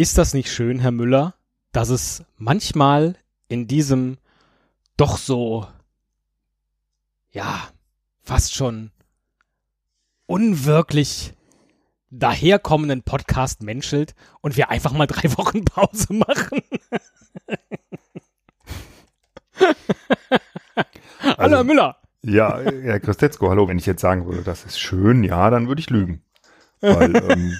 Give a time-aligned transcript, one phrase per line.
[0.00, 1.34] Ist das nicht schön, Herr Müller,
[1.72, 3.16] dass es manchmal
[3.48, 4.18] in diesem
[4.96, 5.66] doch so,
[7.32, 7.68] ja,
[8.22, 8.92] fast schon
[10.26, 11.34] unwirklich
[12.10, 16.62] daherkommenden Podcast menschelt und wir einfach mal drei Wochen Pause machen?
[21.18, 21.96] Also, Hallo, Herr Müller.
[22.22, 23.66] Ja, Herr Christetzko, hallo.
[23.66, 26.22] Wenn ich jetzt sagen würde, das ist schön, ja, dann würde ich lügen.
[26.80, 27.56] Weil ähm,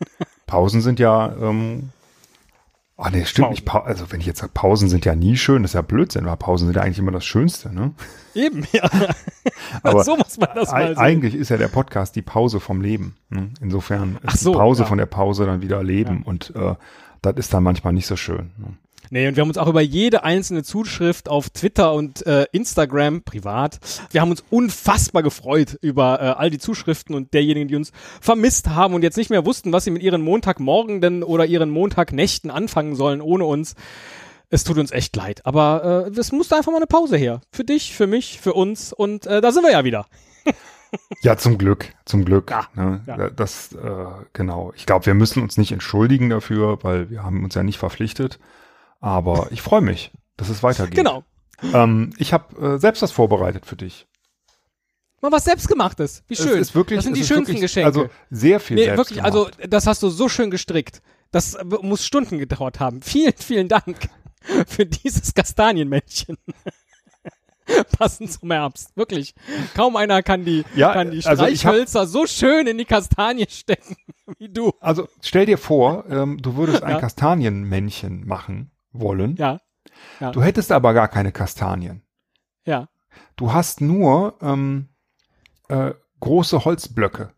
[0.48, 1.90] Pausen sind ja, ähm,
[2.96, 3.50] ah nee, stimmt Pausen.
[3.52, 3.64] nicht.
[3.64, 6.26] Pa also wenn ich jetzt sage, Pausen sind ja nie schön, das ist ja Blödsinn,
[6.26, 7.92] weil Pausen sind ja eigentlich immer das Schönste, ne?
[8.34, 8.90] Eben, ja.
[9.84, 10.98] Aber so muss man das mal sehen.
[10.98, 13.16] eigentlich ist ja der Podcast die Pause vom Leben.
[13.28, 13.50] Ne?
[13.60, 14.88] Insofern ist Ach so, die Pause ja.
[14.88, 16.74] von der Pause dann wieder Leben und äh,
[17.22, 18.50] das ist dann manchmal nicht so schön.
[18.56, 18.74] Ne?
[19.10, 23.22] Nee, und wir haben uns auch über jede einzelne Zuschrift auf Twitter und äh, Instagram
[23.22, 23.78] privat,
[24.10, 28.68] wir haben uns unfassbar gefreut über äh, all die Zuschriften und derjenigen, die uns vermisst
[28.68, 32.94] haben und jetzt nicht mehr wussten, was sie mit ihren Montagmorgenden oder ihren Montagnächten anfangen
[32.94, 33.74] sollen ohne uns.
[34.50, 37.40] Es tut uns echt leid, aber äh, es musste einfach mal eine Pause her.
[37.52, 40.06] Für dich, für mich, für uns und äh, da sind wir ja wieder.
[41.20, 42.50] Ja, zum Glück, zum Glück.
[42.50, 43.02] Ja, ne?
[43.06, 43.28] ja.
[43.28, 44.72] Das, äh, genau.
[44.74, 48.38] Ich glaube, wir müssen uns nicht entschuldigen dafür, weil wir haben uns ja nicht verpflichtet.
[49.00, 50.96] Aber ich freue mich, dass es weitergeht.
[50.96, 51.24] Genau.
[51.72, 54.06] Ähm, ich habe äh, selbst was vorbereitet für dich.
[55.20, 56.22] Mal was selbstgemachtes.
[56.28, 56.50] Wie schön.
[56.50, 57.86] Es ist wirklich, das sind die schönsten wirklich, Geschenke.
[57.86, 61.02] Also sehr viel Nee, wirklich, also das hast du so schön gestrickt.
[61.32, 63.02] Das äh, muss Stunden gedauert haben.
[63.02, 64.08] Vielen, vielen Dank
[64.66, 66.36] für dieses Kastanienmännchen.
[67.98, 68.96] Passend zum Herbst.
[68.96, 69.34] Wirklich.
[69.74, 73.96] Kaum einer kann die, Ja, kann die also Streichhölzer so schön in die Kastanie stecken
[74.38, 74.72] wie du.
[74.80, 77.00] Also stell dir vor, ähm, du würdest ein Ja.
[77.00, 78.70] Kastanienmännchen machen
[79.00, 79.36] wollen.
[79.36, 79.60] Ja,
[80.32, 82.02] Du hättest aber gar keine Kastanien.
[82.64, 82.88] ja.
[83.36, 84.88] Du hast nur ähm,
[85.68, 87.32] äh, große Holzblöcke.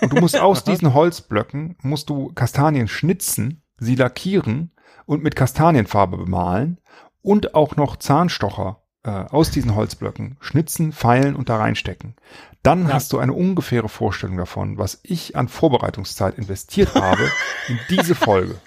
[0.00, 4.70] Und du musst aus diesen Holzblöcken, musst du Kastanien schnitzen, sie lackieren
[5.04, 6.80] und mit Kastanienfarbe bemalen
[7.22, 12.14] und auch noch Zahnstocher äh, aus diesen Holzblöcken schnitzen, feilen und da reinstecken.
[12.62, 12.94] Dann Ja.
[12.94, 17.30] hast du eine ungefähre Vorstellung davon, was ich an Vorbereitungszeit investiert habe
[17.68, 18.58] in diese Folge.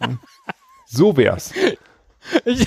[0.92, 1.52] So wär's.
[2.44, 2.66] Ich,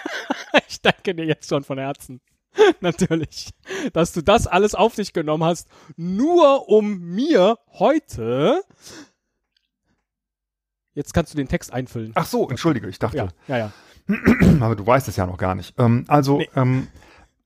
[0.68, 2.22] ich danke dir jetzt schon von Herzen.
[2.80, 3.50] Natürlich,
[3.92, 8.62] dass du das alles auf dich genommen hast, nur um mir heute.
[10.94, 12.12] Jetzt kannst du den Text einfüllen.
[12.14, 13.72] Ach so, entschuldige, ich dachte, ja, ja, ja.
[14.60, 15.74] aber du weißt es ja noch gar nicht.
[15.78, 16.48] Ähm, also, Nee.
[16.56, 16.88] ähm,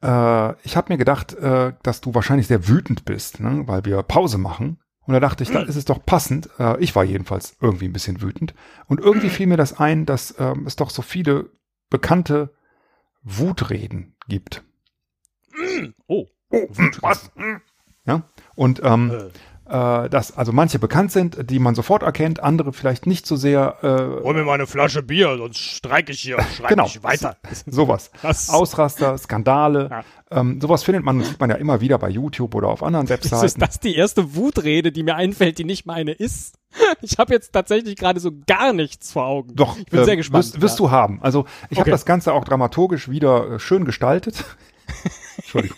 [0.02, 3.62] äh, ich habe mir gedacht, äh, dass du wahrscheinlich sehr wütend bist, ne?
[3.66, 4.78] weil wir Pause machen.
[5.08, 6.50] Und da dachte ich, da ist es doch passend.
[6.58, 8.52] Äh, ich war jedenfalls irgendwie ein bisschen wütend.
[8.88, 11.50] Und irgendwie fiel mir das ein, dass ähm, es doch so viele
[11.88, 12.54] bekannte
[13.22, 14.62] Wutreden gibt.
[16.06, 16.26] Oh.
[16.50, 16.66] Oh,
[17.00, 17.30] was?
[18.04, 18.22] Ja.
[18.54, 19.30] Und ähm, Äh.
[19.68, 23.76] Äh, dass also manche bekannt sind, die man sofort erkennt, andere vielleicht nicht so sehr.
[23.82, 26.84] Äh, Hol mir mal eine Flasche Bier, sonst streik ich hier und schreib Genau.
[26.84, 27.36] nicht weiter.
[27.66, 28.10] sowas.
[28.22, 29.88] Das- Ausraster, Skandale.
[29.90, 30.04] Ja.
[30.30, 33.24] Ähm, sowas findet man, sieht man ja immer wieder bei YouTube oder auf anderen Ist,
[33.24, 33.60] ist Webseiten.
[33.60, 36.54] das die erste Wutrede, die mir einfällt, die nicht meine ist?
[37.00, 39.54] Ich habe jetzt tatsächlich gerade so gar nichts vor Augen.
[39.56, 40.44] Doch, ich bin äh, sehr gespannt.
[40.44, 40.84] Wirst, wirst ja.
[40.86, 41.18] du haben.
[41.22, 41.90] Also ich habe Okay.
[41.92, 44.44] das Ganze auch dramaturgisch wieder äh, schön gestaltet.
[45.36, 45.76] Entschuldigung.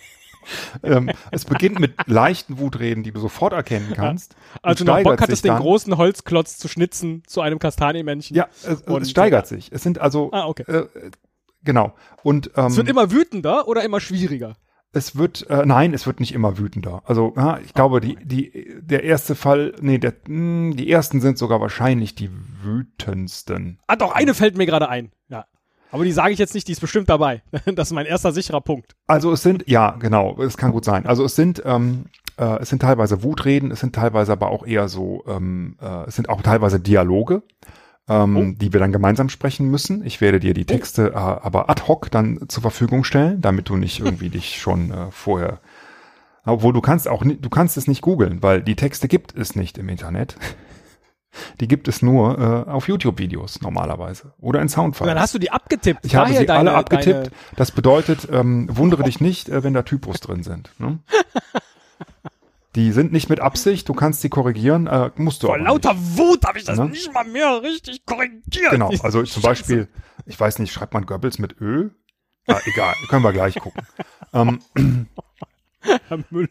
[0.82, 4.34] Ähm, es beginnt mit leichten Wutreden, die du sofort erkennen kannst.
[4.62, 8.36] Also noch Bock hattest, sich den großen Holzklotz zu schnitzen zu einem Kastanienmännchen.
[8.36, 9.70] Ja, es, Und, es steigert sich.
[9.72, 10.64] Es sind also Ah, okay.
[10.70, 10.86] äh,
[11.64, 11.94] genau.
[12.22, 14.56] Und ähm, Es wird immer wütender oder immer schwieriger?
[14.92, 17.02] Es wird, äh, nein, es wird nicht immer wütender.
[17.06, 21.38] Also, ja, ich glaube, die, die, der erste Fall, nee, der, mh, die ersten sind
[21.38, 22.28] sogar wahrscheinlich die
[22.62, 23.78] wütendsten.
[23.86, 25.12] Ah, doch, eine fällt mir gerade ein.
[25.28, 25.44] Ja.
[25.92, 27.42] Aber die sage ich jetzt nicht, die ist bestimmt dabei.
[27.74, 28.94] Das ist mein erster sicherer Punkt.
[29.06, 31.06] Also es sind, ja, genau, es kann gut sein.
[31.06, 32.06] Also es sind, ähm,
[32.36, 36.16] äh, es sind teilweise Wutreden, es sind teilweise aber auch eher so, ähm, äh, es
[36.16, 37.42] sind auch teilweise Dialoge,
[38.08, 38.52] ähm, Oh.
[38.56, 40.04] die wir dann gemeinsam sprechen müssen.
[40.04, 43.76] Ich werde dir die Texte äh, aber ad hoc dann zur Verfügung stellen, damit du
[43.76, 45.60] nicht irgendwie dich schon äh, vorher
[46.44, 49.78] obwohl du kannst auch du kannst es nicht googeln, weil die Texte gibt es nicht
[49.78, 50.36] im Internet.
[51.60, 55.08] Die gibt es nur äh, auf YouTube-Videos normalerweise oder in Und Soundfiles.
[55.14, 56.04] dann hast du die abgetippt.
[56.04, 57.26] Ich habe sie deine, alle abgetippt.
[57.26, 60.70] Deine, Das bedeutet, ähm, wundere dich nicht, äh, wenn da Typos drin sind.
[60.78, 60.98] Ne?
[62.76, 66.18] Die sind nicht mit Absicht, du kannst sie korrigieren, äh, musst du vor lauter nicht.
[66.18, 66.86] Wut habe ich das Ne?
[66.88, 68.70] nicht mal mehr richtig korrigiert.
[68.70, 69.40] Genau, also zum Scheiße.
[69.42, 69.88] Beispiel,
[70.26, 71.90] ich weiß nicht, schreibt man Goebbels mit Ö?
[72.46, 73.82] Ah, egal, können wir gleich gucken.
[74.32, 74.60] ähm,
[76.08, 76.48] Herr Müller.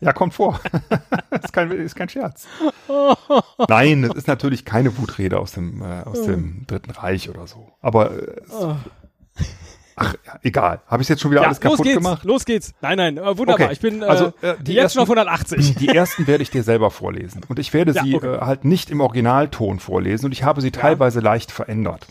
[0.00, 0.60] ja, kommt vor.
[1.42, 2.46] ist, kein, ist kein Scherz.
[3.68, 7.70] Nein, es ist natürlich keine Wutrede aus dem, äh, aus dem Dritten Reich oder so.
[7.80, 9.46] Aber äh, es,
[9.94, 10.80] Ach, ja, egal.
[10.86, 12.24] Habe ich jetzt schon wieder Ja, alles los kaputt geht's, gemacht?
[12.24, 12.72] los geht's.
[12.80, 13.66] Nein, nein, äh, wunderbar.
[13.66, 15.18] Okay, Ich bin äh, also, äh, die jetzt schon auf ersten-
[15.54, 15.74] 180.
[15.76, 17.42] Die ersten werde ich dir selber vorlesen.
[17.46, 18.36] Und ich werde Ja, sie okay.
[18.36, 22.06] äh, halt nicht im Originalton vorlesen und ich habe sie teilweise leicht verändert.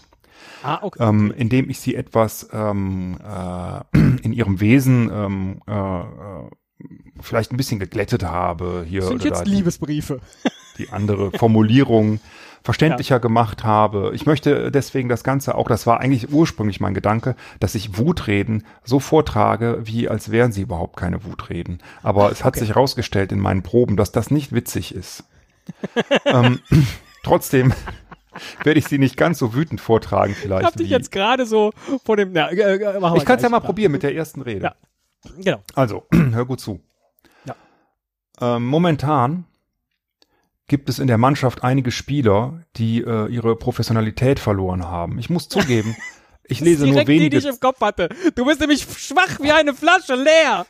[0.64, 1.04] Ah, okay.
[1.04, 6.50] ähm, indem ich sie etwas ähm, äh, in ihrem Wesen ähm, äh, äh,
[7.20, 10.20] vielleicht ein bisschen geglättet habe hier sind oder jetzt die, Liebesbriefe.
[10.78, 12.20] die andere Formulierung
[12.64, 14.12] verständlicher gemacht habe.
[14.14, 18.64] Ich möchte deswegen das Ganze auch, das war eigentlich ursprünglich mein Gedanke, dass ich Wutreden
[18.84, 21.80] so vortrage, wie als wären sie überhaupt keine Wutreden.
[22.04, 25.24] Aber es hat sich herausgestellt in meinen Proben, dass das nicht witzig ist.
[26.26, 26.60] ähm,
[27.24, 27.74] trotzdem
[28.64, 30.62] werde ich sie nicht ganz so wütend vortragen vielleicht.
[30.62, 31.72] Ich hab dich jetzt gerade so
[32.04, 32.36] vor dem.
[32.36, 34.66] Ja, äh, äh, ich kann es ja mal probieren mit der ersten Rede.
[34.66, 34.76] Ja.
[35.38, 35.64] Genau.
[35.76, 36.82] Also, hör gut zu.
[37.46, 37.56] Ja.
[38.40, 39.46] Ähm, momentan
[40.68, 45.20] gibt es in der Mannschaft einige Spieler, die äh, ihre Professionalität verloren haben.
[45.20, 45.96] Ich muss zugeben,
[46.44, 47.38] ich lese nur Direkt die, die wenige.
[47.38, 48.10] ich im Kopf hatte.
[48.36, 50.66] Du bist nämlich schwach wie eine Flasche leer.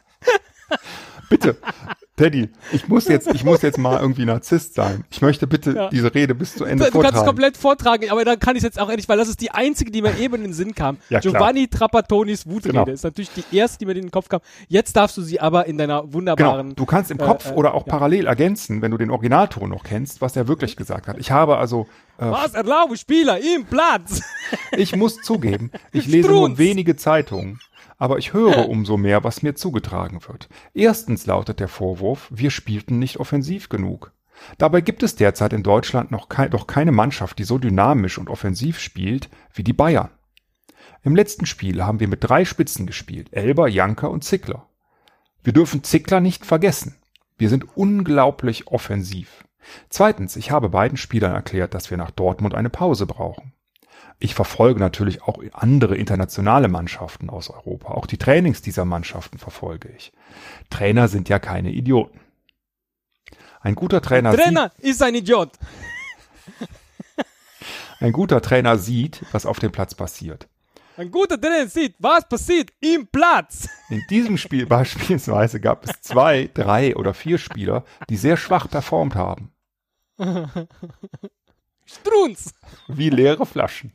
[1.29, 1.57] Bitte,
[2.17, 5.05] Teddy, ich muss jetzt, ich muss jetzt mal irgendwie Narzisst sein.
[5.09, 5.89] Ich möchte bitte Ja.
[5.89, 7.25] diese Rede bis zu Du, Ende du kannst es vortragen.
[7.25, 9.91] komplett vortragen, aber dann kann ich es jetzt auch endlich, weil das ist die einzige,
[9.91, 10.97] die mir eben in den Sinn kam.
[11.09, 11.19] Ja.
[11.21, 12.85] Giovanni Trappattonis Wutrede Genau.
[12.91, 14.41] ist natürlich die erste, die mir in den Kopf kam.
[14.67, 16.75] Jetzt darfst du sie aber in deiner Genau, wunderbaren.
[16.75, 17.91] du kannst im äh, Kopf äh, oder auch ja.
[17.91, 21.17] parallel ergänzen, wenn du den Originalton noch kennst, was er wirklich gesagt hat.
[21.17, 21.87] Ich habe also
[22.17, 24.21] äh, Was erlaube Spieler im Platz?
[24.77, 26.57] Ich muss zugeben, ich lese nur Strunz.
[26.59, 27.59] wenige Zeitungen,
[28.01, 30.49] aber ich höre umso mehr, was mir zugetragen wird.
[30.73, 34.11] Erstens lautet der Vorwurf, wir spielten nicht offensiv genug.
[34.57, 38.27] Dabei gibt es derzeit in Deutschland noch kei doch keine Mannschaft, die so dynamisch und
[38.27, 40.09] offensiv spielt wie die Bayern.
[41.03, 44.65] Im letzten Spiel haben wir mit drei Spitzen gespielt, Elber, Janker und Zickler.
[45.43, 46.95] Wir dürfen Zickler nicht vergessen.
[47.37, 49.43] Wir sind unglaublich offensiv.
[49.89, 53.53] Zweitens, ich habe beiden Spielern erklärt, dass wir nach Dortmund eine Pause brauchen.
[54.23, 57.87] Ich verfolge natürlich auch andere internationale Mannschaften aus Europa.
[57.89, 60.11] Auch die Trainings dieser Mannschaften verfolge ich.
[60.69, 62.19] Trainer sind ja keine Idioten.
[63.61, 65.53] Ein guter Trainer, Trainer ist ein Idiot.
[66.59, 66.69] Sieht,
[67.99, 70.47] ein guter Trainer sieht, was auf dem Platz passiert.
[70.97, 73.69] Ein guter Trainer sieht, was passiert im Platz.
[73.89, 79.15] In diesem Spiel beispielsweise gab es zwei, drei oder vier Spieler, die sehr schwach performt
[79.15, 79.51] haben.
[81.87, 82.53] Strunz.
[82.87, 83.93] Wie leere Flaschen.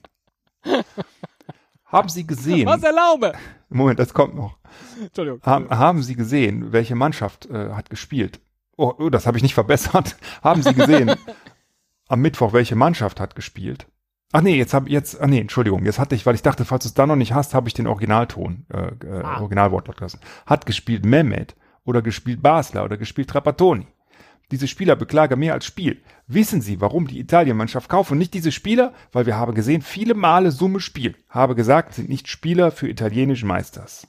[1.87, 2.67] Haben Sie gesehen?
[2.67, 3.33] Was erlaube?
[3.69, 4.59] Moment, das kommt noch.
[5.01, 5.41] Entschuldigung.
[5.43, 8.41] Haben, haben Sie gesehen, welche Mannschaft äh, hat gespielt?
[8.77, 10.17] Oh, oh das habe ich nicht verbessert.
[10.43, 11.15] haben Sie gesehen,
[12.09, 13.87] am Mittwoch, welche Mannschaft hat gespielt?
[14.33, 16.83] Ach nee, jetzt habe jetzt, ah nee, Entschuldigung, jetzt hatte ich, weil ich dachte, falls
[16.83, 19.41] du es da noch nicht hast, habe ich den Originalton, äh, äh, Ah.
[19.41, 20.21] Originalwortlaut gelassen.
[20.45, 21.55] Hat gespielt Mehmet
[21.85, 23.87] oder gespielt Basler oder gespielt Trapattoni.
[24.53, 26.03] Diese Spieler beklagen mehr als Spiel.
[26.29, 28.95] Wissen Sie, warum die Italienmannschaft kauft und nicht diese Spieler?
[29.11, 31.17] Weil wir haben gesehen, viele Male Summe Spiel.
[31.29, 34.07] Habe gesagt, sind nicht Spieler für italienische Meisters.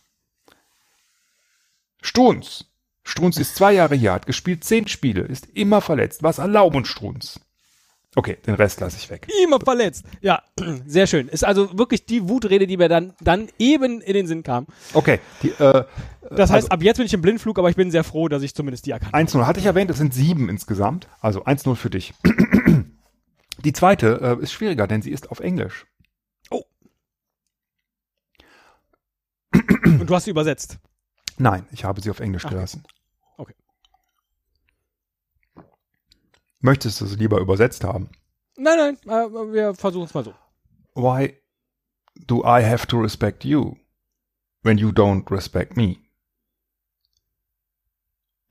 [2.02, 2.66] Strunz.
[3.04, 6.24] Strunz ist zwei Jahre hier, hat gespielt zehn Spiele, ist immer verletzt.
[6.24, 7.40] Was erlauben Strunz?
[8.16, 9.28] Okay, den Rest lasse ich weg.
[9.44, 10.06] Immer verletzt.
[10.22, 10.42] Ja,
[10.88, 11.28] sehr schön.
[11.28, 14.66] Ist also wirklich die Wutrede, die mir dann, dann eben in den Sinn kam.
[14.94, 15.84] Okay, die, äh,
[16.32, 18.56] Das heißt, ab jetzt bin ich im Blindflug, aber ich bin sehr froh, dass ich
[18.56, 19.24] zumindest die erkannt habe.
[19.24, 21.08] 1-0 hatte ich erwähnt, es sind sieben insgesamt.
[21.22, 22.14] Also 1-0 für dich.
[23.64, 25.86] Die zweite äh, ist schwieriger, denn sie ist auf Englisch.
[29.84, 30.78] Und du hast sie übersetzt.
[31.38, 32.54] Nein, ich habe sie auf Englisch Okay.
[32.56, 32.84] gelassen.
[32.86, 32.94] Okay.
[36.68, 38.10] Möchtest du sie lieber übersetzt haben?
[38.58, 40.34] Nein, nein, äh, wir versuchen es mal so.
[40.96, 41.38] Why
[42.28, 43.78] do I have to respect you
[44.64, 46.00] when you don't respect me?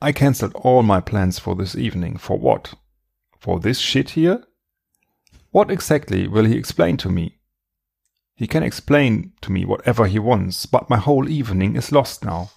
[0.01, 2.17] I cancelled all my plans for this evening.
[2.17, 2.79] For what?
[3.39, 4.47] For this shit here?
[5.51, 7.39] What exactly will he explain to me?
[8.35, 12.49] He can explain to me whatever he wants, but my whole evening is lost now.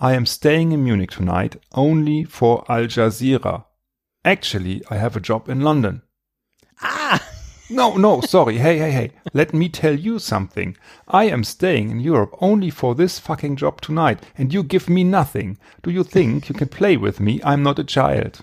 [0.00, 3.66] I am staying in Munich tonight only for Al Jazeera.
[4.24, 6.02] Actually, I have a job in London.
[6.82, 7.26] Ah!
[7.72, 8.58] No, no, sorry.
[8.58, 9.12] Hey, hey, hey.
[9.32, 10.76] Let me tell you something.
[11.06, 15.04] I am staying in Europe only for this fucking job tonight, and you give me
[15.04, 15.56] nothing.
[15.84, 17.40] Do you think you can play with me?
[17.44, 18.40] I'm not a child.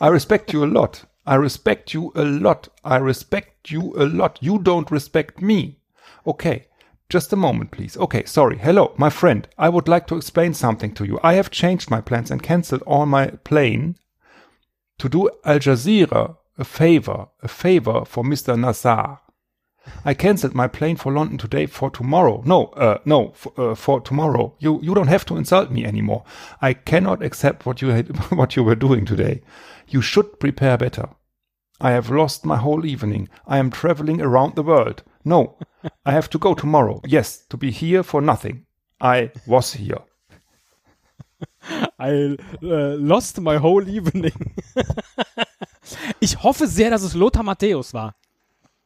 [0.00, 1.04] I respect you a lot.
[1.26, 2.68] I respect you a lot.
[2.84, 4.38] I respect you a lot.
[4.40, 5.80] You don't respect me.
[6.28, 6.68] Okay.
[7.08, 7.96] Just a moment, please.
[7.96, 8.56] Okay, sorry.
[8.56, 9.48] Hello, my friend.
[9.58, 11.18] I would like to explain something to you.
[11.24, 13.96] I have changed my plans and cancelled all my plane
[15.00, 18.54] to do Al Jazeera a favor, a favor for Mr.
[18.54, 19.20] Nassar.
[20.04, 22.42] I cancelled my plane for London today for tomorrow.
[22.44, 24.54] No, uh, no, for, uh, for tomorrow.
[24.58, 26.24] You, you don't have to insult me anymore.
[26.60, 29.40] I cannot accept what you had, what you were doing today.
[29.88, 31.08] You should prepare better.
[31.80, 33.30] I have lost my whole evening.
[33.46, 35.02] I am traveling around the world.
[35.24, 35.56] No,
[36.04, 37.00] I have to go tomorrow.
[37.06, 38.66] Yes, to be here for nothing.
[39.00, 40.02] I was here.
[41.98, 44.54] I äh, lost my whole evening.
[46.20, 48.14] ich hoffe sehr, dass es Lothar Matthäus war.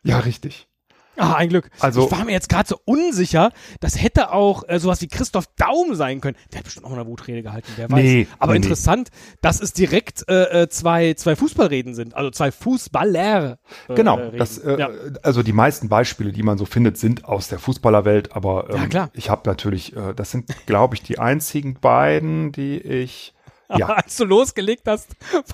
[0.02, 0.68] Ja, richtig.
[1.16, 1.70] Ah, ein Glück.
[1.80, 5.46] Also- ich war mir jetzt gerade so unsicher, das hätte auch äh, sowas wie Christoph
[5.56, 6.36] Daum sein können.
[6.52, 8.02] Der hat bestimmt auch eine Wutrede gehalten, wer weiß.
[8.02, 12.50] Nee, Aber nee, interessant, dass es direkt äh, äh, zwei, zwei Fußballreden sind, also zwei
[12.52, 13.58] Fußballer.
[13.88, 14.90] Äh, Genau, das, äh, ja.
[15.22, 18.86] also die meisten Beispiele, die man so findet, sind aus der Fußballerwelt, aber ähm, Ja,
[18.86, 19.10] klar.
[19.14, 23.34] ich habe natürlich, äh, das sind, glaube ich, die einzigen beiden, die ich,
[23.78, 25.08] ja, Als du losgelegt hast,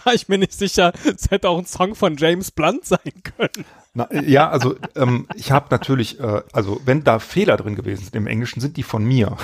[0.05, 2.99] war ich mir nicht sicher, es hätte auch ein Song von James Blunt sein
[3.37, 3.64] können.
[3.95, 8.05] Na, äh, ja, also ähm, ich habe natürlich, äh, also wenn da Fehler drin gewesen
[8.05, 9.37] sind im Englischen, sind die von mir,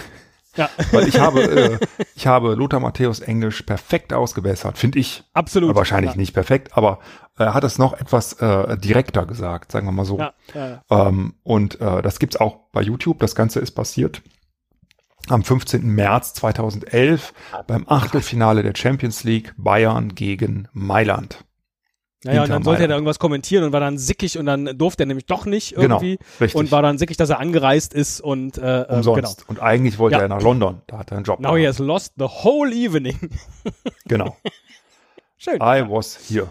[0.56, 1.78] Ja, weil ich habe, äh,
[2.14, 5.24] ich habe Lothar Matthäus Englisch perfekt ausgebessert, finde ich.
[5.34, 5.74] absolut.
[5.74, 6.16] Wahrscheinlich ja.
[6.16, 6.98] nicht perfekt, aber
[7.36, 10.18] er hat es noch etwas äh, direkter gesagt, sagen wir mal so.
[10.18, 11.08] Ja, ja, ja.
[11.08, 13.18] Ähm, und äh, das gibt's auch bei YouTube.
[13.18, 14.22] Das Ganze ist passiert
[15.28, 15.86] am 15.
[15.86, 17.34] März 2011
[17.66, 21.44] beim Achtelfinale der Champions League Bayern gegen Mailand.
[22.26, 25.04] Naja, und dann sollte er da irgendwas kommentieren und war dann sickig und dann durfte
[25.04, 26.54] er nämlich doch nicht Genau, irgendwie richtig.
[26.54, 29.48] und war dann sickig, dass er angereist ist und äh, äh, Umsonst.
[29.48, 30.22] Und eigentlich wollte Ja.
[30.22, 30.82] er nach London.
[30.86, 31.38] Da hat er einen Job.
[31.38, 31.50] genau.
[31.50, 31.78] Now he gehabt.
[31.80, 33.30] has lost the whole evening.
[34.06, 34.36] Genau.
[35.38, 35.56] Schön.
[35.56, 36.48] I was here.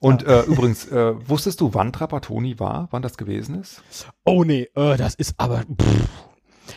[0.00, 2.88] Und äh, übrigens, äh, wusstest du, wann Trapattoni war?
[2.90, 3.82] Wann das gewesen ist?
[4.24, 6.08] Oh nee, äh, das ist aber pff,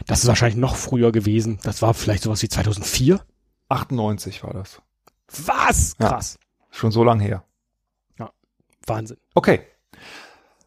[0.06, 1.60] das ist wahrscheinlich noch früher gewesen.
[1.64, 3.20] Das war vielleicht sowas wie 2004.
[3.70, 4.82] 98 war das.
[5.46, 5.94] Was?
[6.00, 6.10] Ja.
[6.10, 6.40] Krass.
[6.72, 7.44] Schon so lang her.
[8.88, 9.18] Wahnsinn.
[9.34, 9.62] Okay.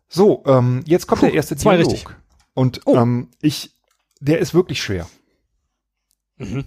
[0.08, 1.78] So, ähm, jetzt kommt Puh, der erste Dialog.
[1.92, 2.06] richtig.
[2.54, 2.96] Und Oh.
[2.96, 3.74] ähm, ich,
[4.20, 5.08] der ist wirklich schwer.
[6.38, 6.64] Mhm.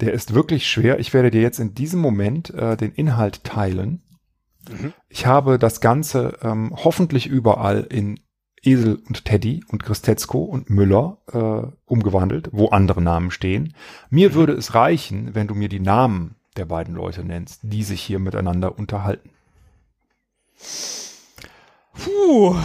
[0.00, 0.98] Der ist wirklich schwer.
[0.98, 4.02] Ich werde dir jetzt in diesem Moment äh, den Inhalt teilen.
[4.68, 4.92] Mhm.
[5.08, 8.18] Ich habe das Ganze ähm, hoffentlich überall in
[8.64, 13.74] Esel und Teddy und Christetzko und Müller äh, umgewandelt, wo andere Namen stehen.
[14.08, 14.34] Mir Mhm.
[14.34, 18.18] würde es reichen, wenn du mir die Namen der beiden Leute nennst, die sich hier
[18.18, 19.30] miteinander unterhalten.
[21.94, 22.56] Puh.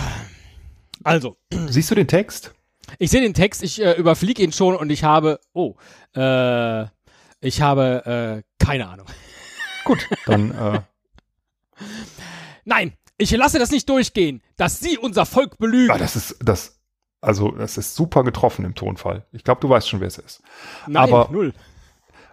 [1.04, 1.38] Also,
[1.70, 2.54] Siehst du den Text?
[3.00, 5.76] ich sehe den Text, ich äh, überfliege ihn schon und ich habe, oh,
[6.16, 6.84] äh,
[7.42, 9.08] ich habe äh, keine Ahnung.
[9.86, 10.82] Gut, dann äh,
[12.66, 15.92] Nein, ich lasse das nicht durchgehen, dass Sie unser Volk belügen.
[15.92, 16.80] ah, das ist das.
[17.20, 19.26] Also das ist super getroffen im Tonfall.
[19.32, 20.42] Ich glaube, du weißt schon, wer es ist.
[20.88, 21.54] Nein, aber- null.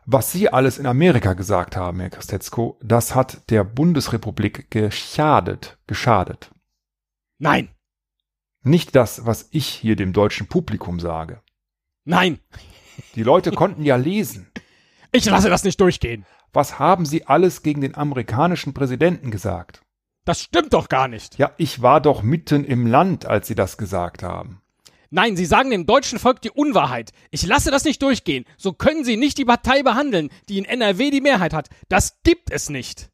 [0.07, 6.51] Was Sie alles in Amerika gesagt haben, Herr Christetzko, das hat der Bundesrepublik geschadet, geschadet.
[7.39, 7.71] Nein,
[8.63, 11.43] Nicht das, was ich hier dem deutschen Publikum sage.
[12.05, 12.39] nein,
[13.15, 14.51] Die Leute konnten ja lesen.
[15.13, 16.25] ich lasse das nicht durchgehen.
[16.53, 19.83] Was haben Sie alles gegen den amerikanischen Präsidenten gesagt?
[20.25, 21.37] Das stimmt doch gar nicht.
[21.39, 24.63] Ja, ich war doch mitten im Land, als Sie das gesagt haben.
[25.15, 27.13] Nein, Sie sagen dem deutschen Volk die Unwahrheit.
[27.31, 28.45] Ich lasse das nicht durchgehen.
[28.57, 31.69] So können Sie nicht die Partei behandeln, die in NRW die Mehrheit hat.
[31.89, 33.11] Das gibt es nicht.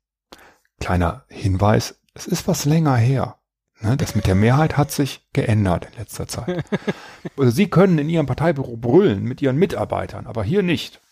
[0.80, 3.36] Kleiner Hinweis, es ist was länger her.
[3.80, 6.64] Ne, das mit der Mehrheit hat sich geändert in letzter Zeit.
[7.36, 11.02] Also Sie können in Ihrem Parteibüro brüllen mit Ihren Mitarbeitern, aber hier nicht.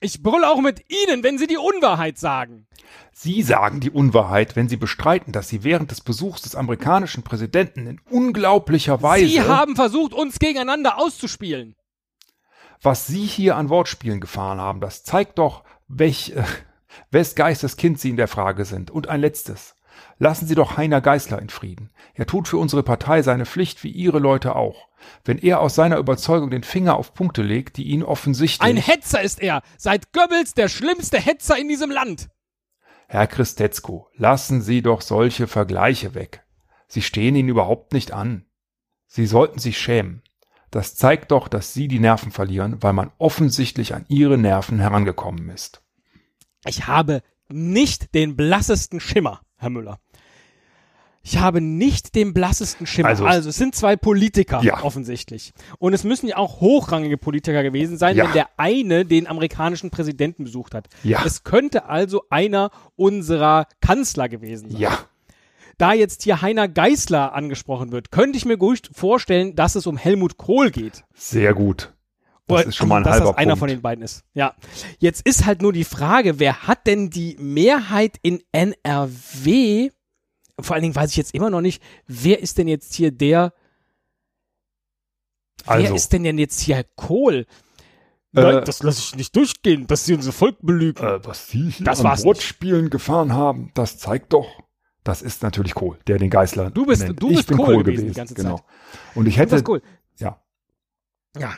[0.00, 2.66] Ich brülle auch mit Ihnen, wenn Sie die Unwahrheit sagen.
[3.12, 7.86] Sie sagen die Unwahrheit, wenn Sie bestreiten, dass Sie während des Besuchs des amerikanischen Präsidenten
[7.86, 11.76] in unglaublicher Weise, Sie haben versucht, uns gegeneinander auszuspielen.
[12.82, 16.44] was Sie hier an Wortspielen gefahren haben, das zeigt doch, welch, äh,
[17.10, 18.90] wes Geistes Kind Sie in der Frage sind.
[18.90, 19.75] Und ein letztes.
[20.18, 21.90] Lassen Sie doch Heiner Geißler in Frieden.
[22.14, 24.88] Er tut für unsere Partei seine Pflicht, wie Ihre Leute auch.
[25.24, 28.66] Wenn er aus seiner Überzeugung den Finger auf Punkte legt, die ihn offensichtlich...
[28.66, 29.62] Ein Hetzer ist er.
[29.76, 32.28] Seit Goebbels der schlimmste Hetzer in diesem Land.
[33.08, 36.44] Herr Christetzko, lassen Sie doch solche Vergleiche weg.
[36.88, 38.46] Sie stehen Ihnen überhaupt nicht an.
[39.06, 40.22] Sie sollten sich schämen.
[40.70, 45.50] Das zeigt doch, dass Sie die Nerven verlieren, weil man offensichtlich an Ihre Nerven herangekommen
[45.50, 45.82] ist.
[46.66, 50.00] Ich habe nicht den blassesten Schimmer, Herr Müller.
[51.28, 53.08] Ich habe nicht den blassesten Schimmer.
[53.08, 54.84] Also- Also, es sind zwei Politiker Ja.
[54.84, 55.52] offensichtlich.
[55.80, 58.26] Und es müssen ja auch hochrangige Politiker gewesen sein, Ja.
[58.26, 60.86] wenn der eine den amerikanischen Präsidenten besucht hat.
[61.02, 61.24] Ja.
[61.26, 64.80] Es könnte also einer unserer Kanzler gewesen sein.
[64.80, 64.98] Ja,
[65.78, 69.98] Da jetzt hier Heiner Geißler angesprochen wird, könnte ich mir gut vorstellen, dass es um
[69.98, 71.04] Helmut Kohl geht.
[71.14, 71.92] sehr gut.
[72.46, 73.58] Das ist schon mal ein dass halber das einer Punkt.
[73.58, 74.22] von den beiden ist.
[74.32, 74.54] Ja.
[75.00, 79.90] Jetzt ist halt nur die Frage, wer hat denn die Mehrheit in NRW?
[80.60, 83.52] Vor allen Dingen weiß ich jetzt immer noch nicht, wer ist denn jetzt hier der,
[85.64, 87.46] wer Also, ist denn denn jetzt hier Kohl?
[88.34, 91.02] Äh, Nein, das lasse ich nicht durchgehen, dass sie unser Volk belügen.
[91.04, 92.22] äh, was Sie hier Das an.
[92.24, 94.46] Wortspielen gefahren haben, das zeigt doch,
[95.04, 97.22] Das ist natürlich Kohl, der den Geißler Du bist- nennt.
[97.22, 98.56] du ich bist bin Kohl Kohl gewesen gewesen, die ganze genau.
[98.56, 98.66] Zeit.
[99.14, 99.80] Und ich hätte, cool.
[100.18, 100.42] ja,
[101.38, 101.54] Ja.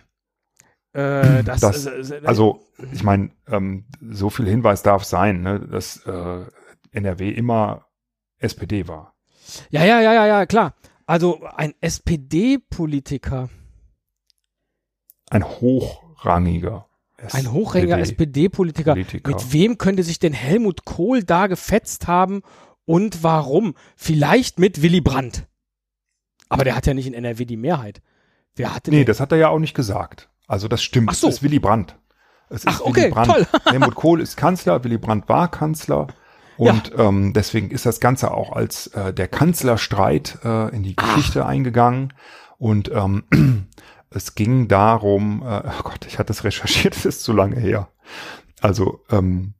[0.92, 2.60] Äh, das, Das- äh, äh, also
[2.92, 6.44] ich meine, ähm, so viel Hinweis darf sein, ne, dass äh,
[6.92, 7.86] NRW immer
[8.38, 9.14] SPD war.
[9.70, 10.74] Ja, ja, ja, ja, ja, klar.
[11.06, 13.48] Also ein SPD-Politiker,
[15.30, 16.88] Ein hochrangiger
[17.32, 18.92] ein hochrangiger SPD-Politiker.
[18.92, 19.30] Politiker.
[19.32, 22.42] Mit wem könnte sich denn Helmut Kohl da gefetzt haben
[22.84, 23.74] und warum?
[23.96, 25.46] Vielleicht mit Willy Brandt.
[26.48, 28.00] Aber der hat ja nicht in NRW die Mehrheit.
[28.54, 30.28] Wer hatte Nee, das hat er ja auch nicht gesagt.
[30.46, 31.10] Also das stimmt.
[31.10, 31.28] Ach so.
[31.28, 31.96] Es ist Willy Brandt.
[32.50, 33.30] Es ist Ach, okay, Willy Brandt.
[33.30, 33.46] toll.
[33.66, 36.06] Helmut Kohl ist Kanzler, Willy Brandt war Kanzler.
[36.58, 41.46] Und ähm, deswegen ist das Ganze auch als äh, der Kanzlerstreit äh, in die Geschichte
[41.46, 42.12] eingegangen.
[42.58, 43.24] Und ähm,
[44.10, 47.88] es ging darum, äh, oh Gott, ich hatte es recherchiert, es ist zu lange her.
[48.60, 49.54] Also ähm,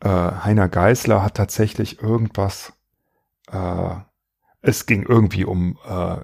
[0.00, 2.72] äh, Heiner Geißler hat tatsächlich irgendwas,
[3.50, 3.94] äh,
[4.60, 6.16] es ging irgendwie um äh,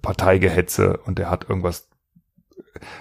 [0.00, 1.88] Parteigehetze und er hat irgendwas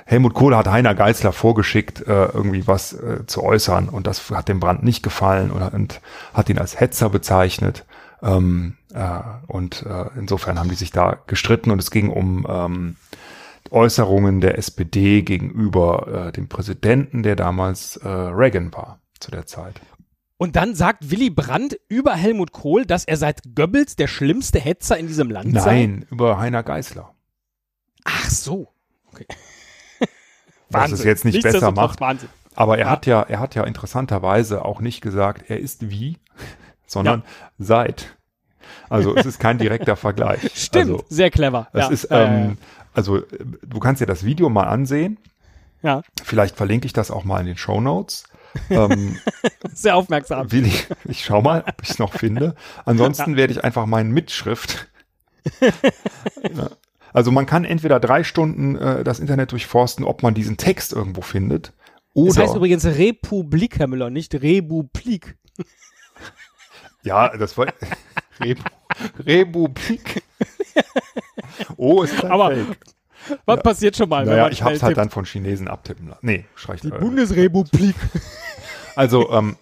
[0.06, 4.48] Helmut Kohl hat Heiner Geißler vorgeschickt, äh, irgendwie was äh, zu äußern und das hat
[4.48, 6.02] dem Brand nicht gefallen und, und
[6.34, 7.86] hat ihn als Hetzer bezeichnet.
[8.22, 9.86] Ähm, äh, und
[10.18, 12.96] insofern haben die sich da gestritten und es ging um ähm,
[13.72, 19.82] Äußerungen der SPD gegenüber dem Präsidenten, der damals Reagan war zu der Zeit.
[20.38, 24.98] Und dann sagt Willy Brandt über Helmut Kohl, dass er seit Goebbels der schlimmste Hetzer
[24.98, 25.76] in diesem Land sei.
[25.76, 27.14] Nein, über Heiner Geißler.
[28.04, 28.74] Ach so.
[29.12, 29.26] Okay.
[30.84, 32.00] Was es jetzt nicht besser macht.
[32.02, 32.30] Wahnsinn.
[32.56, 32.92] Aber er Ja.
[32.92, 36.18] hat ja, er hat ja interessanterweise auch nicht gesagt, er ist wie,
[36.88, 37.24] sondern
[37.58, 38.16] seit.
[38.90, 40.52] Also es ist kein direkter Vergleich.
[40.56, 41.68] Stimmt, Also, sehr clever.
[41.74, 41.90] es ja.
[41.90, 42.58] ist, ja, ja, ähm,
[42.94, 43.22] also
[43.64, 45.18] du kannst dir das Video mal ansehen.
[45.82, 46.02] ja.
[46.24, 48.24] Vielleicht verlinke ich das auch mal in den Show Notes.
[48.70, 50.48] ähm, ja, sehr aufmerksam.
[50.52, 52.56] ich, ich schau mal, ob ich es noch finde.
[52.86, 54.88] Ansonsten werde ich einfach meinen Mitschrift.
[57.16, 57.18] Ja.
[57.18, 61.22] also man kann entweder drei Stunden äh, das Internet durchforsten, ob man diesen Text irgendwo
[61.22, 61.74] findet.
[62.14, 65.38] Oder Das heißt übrigens Republik, Herr Müller, nicht Republik.
[67.04, 67.68] Ja, das war
[68.40, 68.64] Rebu
[69.20, 70.24] Republik.
[71.78, 72.78] Oh, ist das Aber fake.
[73.46, 74.98] Was passiert schon mal, Naja, ich hab's halt tippt?
[74.98, 76.26] dann von Chinesen abtippen lassen.
[76.26, 77.96] Nee, schreibt Die äh, Bundesrepublik.
[78.96, 79.56] Also, ähm,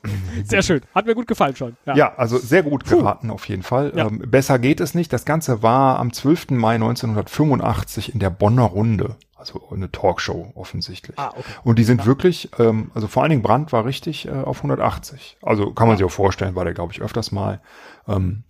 [0.44, 0.82] Sehr schön.
[0.94, 1.78] Hat mir gut gefallen schon.
[1.86, 1.96] Ja.
[1.96, 3.94] ja, also sehr gut geraten auf jeden Fall.
[3.96, 4.08] Ja.
[4.08, 5.12] Ähm, besser geht es nicht.
[5.14, 6.52] Das Ganze war am 12.
[6.52, 9.16] Mai 1985 in der Bonner Runde.
[9.36, 11.20] Also eine Talkshow offensichtlich.
[11.20, 11.44] Ah, okay.
[11.64, 15.38] Und die sind wirklich, ähm, also vor allen Dingen Brandt war richtig äh, auf 180.
[15.42, 17.60] Also kann man sich auch vorstellen, war der, glaube ich, öfters mal.
[18.08, 18.44] Ähm,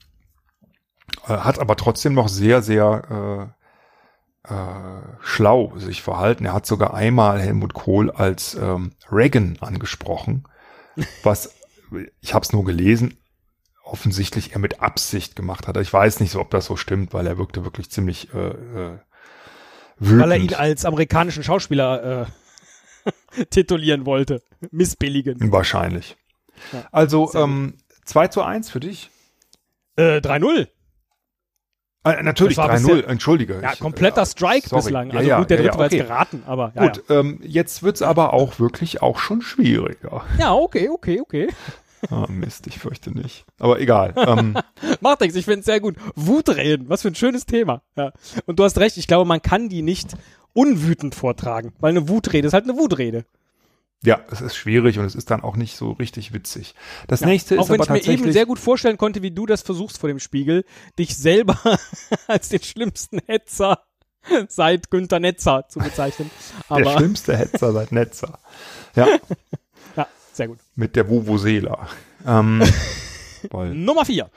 [1.28, 3.50] äh, hat aber trotzdem noch sehr, sehr
[4.48, 4.56] äh, äh,
[5.22, 6.46] schlau sich verhalten.
[6.46, 10.44] Er hat sogar einmal Helmut Kohl als ähm, Reagan angesprochen,
[11.24, 11.56] was,
[12.22, 13.18] ich habe es nur gelesen,
[13.84, 15.78] offensichtlich er mit Absicht gemacht hat.
[15.78, 19.00] Ich weiß nicht so, ob das so stimmt, weil er wirkte wirklich ziemlich äh, äh,
[20.00, 20.22] wütend.
[20.22, 22.28] Weil er ihn als amerikanischen Schauspieler
[23.06, 24.42] äh, titulieren wollte.
[24.72, 25.52] Missbilligen.
[25.52, 26.16] Wahrscheinlich.
[26.72, 29.10] Ja, also ähm, 2 zu 1 für dich.
[29.96, 30.68] Äh, 3-0.
[32.06, 33.60] Äh, natürlich Das war 3-0, bisher- entschuldige.
[33.62, 34.82] Ja, Ich, kompletter äh, Strike sorry.
[34.84, 35.10] bislang.
[35.12, 35.98] Ja, Also ja, gut, der ja, dritte ja, war okay.
[35.98, 40.24] jetzt geraten, aber ja, Gut, ähm, jetzt wird's aber auch wirklich auch schon schwieriger.
[40.38, 40.40] ja.
[40.40, 41.48] Ja, okay, okay, okay.
[42.10, 43.46] Ah, Mist, ich fürchte nicht.
[43.60, 44.14] Aber egal.
[44.18, 44.56] ähm,
[45.00, 45.96] Macht nichts, ich finde es sehr gut.
[46.16, 47.82] Wutreden, was für ein schönes Thema.
[47.96, 48.12] Ja.
[48.46, 50.18] Und du hast recht, ich glaube, man kann die nicht
[50.52, 53.24] unwütend vortragen, weil eine Wutrede ist halt eine Wutrede.
[54.04, 56.76] Ja, es ist schwierig und es ist dann auch nicht so richtig witzig.
[57.08, 57.28] Das Ja.
[57.28, 59.62] nächste Auch ist wenn aber ich mir eben sehr gut vorstellen konnte, wie du das
[59.62, 60.66] versuchst vor dem Spiegel,
[61.00, 61.58] dich selber
[62.28, 63.80] als den schlimmsten Hetzer
[64.50, 66.30] seit Günther Netzer zu bezeichnen.
[66.70, 68.40] der Aber schlimmste Hetzer seit Netzer.
[68.96, 69.08] Ja,
[69.96, 70.60] ja, sehr gut.
[70.76, 71.88] mit der Vuvuzela.
[72.26, 72.64] Ähm.
[73.52, 74.30] Nummer vier.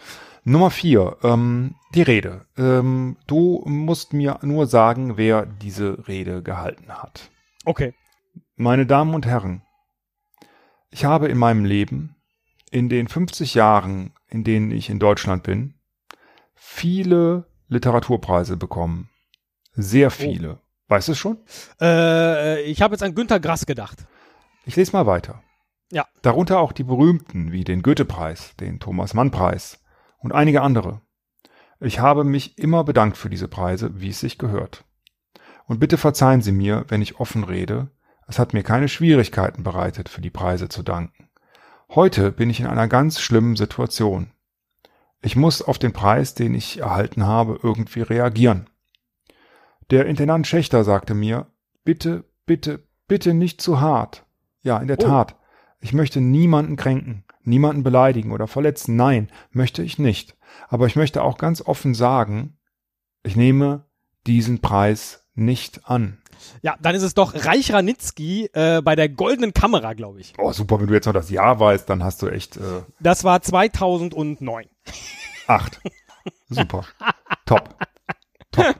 [0.44, 2.46] Nummer vier, ähm, die Rede.
[2.56, 7.30] Ähm, du musst mir nur sagen, wer diese Rede gehalten hat.
[7.64, 7.94] Okay.
[8.58, 9.60] Meine Damen und Herren,
[10.88, 12.16] ich habe in meinem Leben,
[12.70, 15.74] in den 50 Jahren, in denen ich in Deutschland bin,
[16.54, 19.10] viele Literaturpreise bekommen.
[19.74, 20.62] Sehr viele.
[20.88, 21.36] Weißt du es schon?
[21.82, 24.06] Äh, ich habe jetzt an Günther Grass gedacht.
[24.64, 25.42] Ich lese mal weiter.
[25.92, 26.06] Ja.
[26.22, 29.84] Darunter auch die berühmten wie den Goethe-Preis, den Thomas-Mann-Preis
[30.20, 31.02] und einige andere.
[31.78, 34.84] Ich habe mich immer bedankt für diese Preise, wie es sich gehört.
[35.66, 37.90] Und bitte verzeihen Sie mir, wenn ich offen rede,
[38.26, 41.28] es hat mir keine Schwierigkeiten bereitet, für die Preise zu danken.
[41.88, 44.30] Heute bin ich in einer ganz schlimmen Situation.
[45.22, 48.68] Ich muss auf den Preis, den ich erhalten habe, irgendwie reagieren.
[49.90, 51.46] Der Intendant Schächter sagte mir,
[51.84, 54.24] bitte, bitte, bitte nicht zu hart.
[54.62, 55.02] Ja, in der Oh.
[55.06, 55.36] Tat.
[55.80, 57.22] Ich möchte niemanden kränken.
[57.48, 58.96] niemanden beleidigen oder verletzen.
[58.96, 60.36] Nein, möchte ich nicht.
[60.68, 62.58] Aber ich möchte auch ganz offen sagen,
[63.22, 63.84] ich nehme
[64.26, 66.18] diesen Preis nicht an.
[66.62, 70.34] Ja, dann ist es doch Reich Ranitzky äh, bei der Goldenen Kamera, glaube ich.
[70.38, 72.56] Oh, super, wenn du jetzt noch das Jahr weißt, dann hast du echt.
[72.56, 74.66] Äh, Das war 2009.
[75.46, 75.80] acht.
[76.48, 76.84] Super.
[77.46, 77.74] Top.
[78.50, 78.76] Top.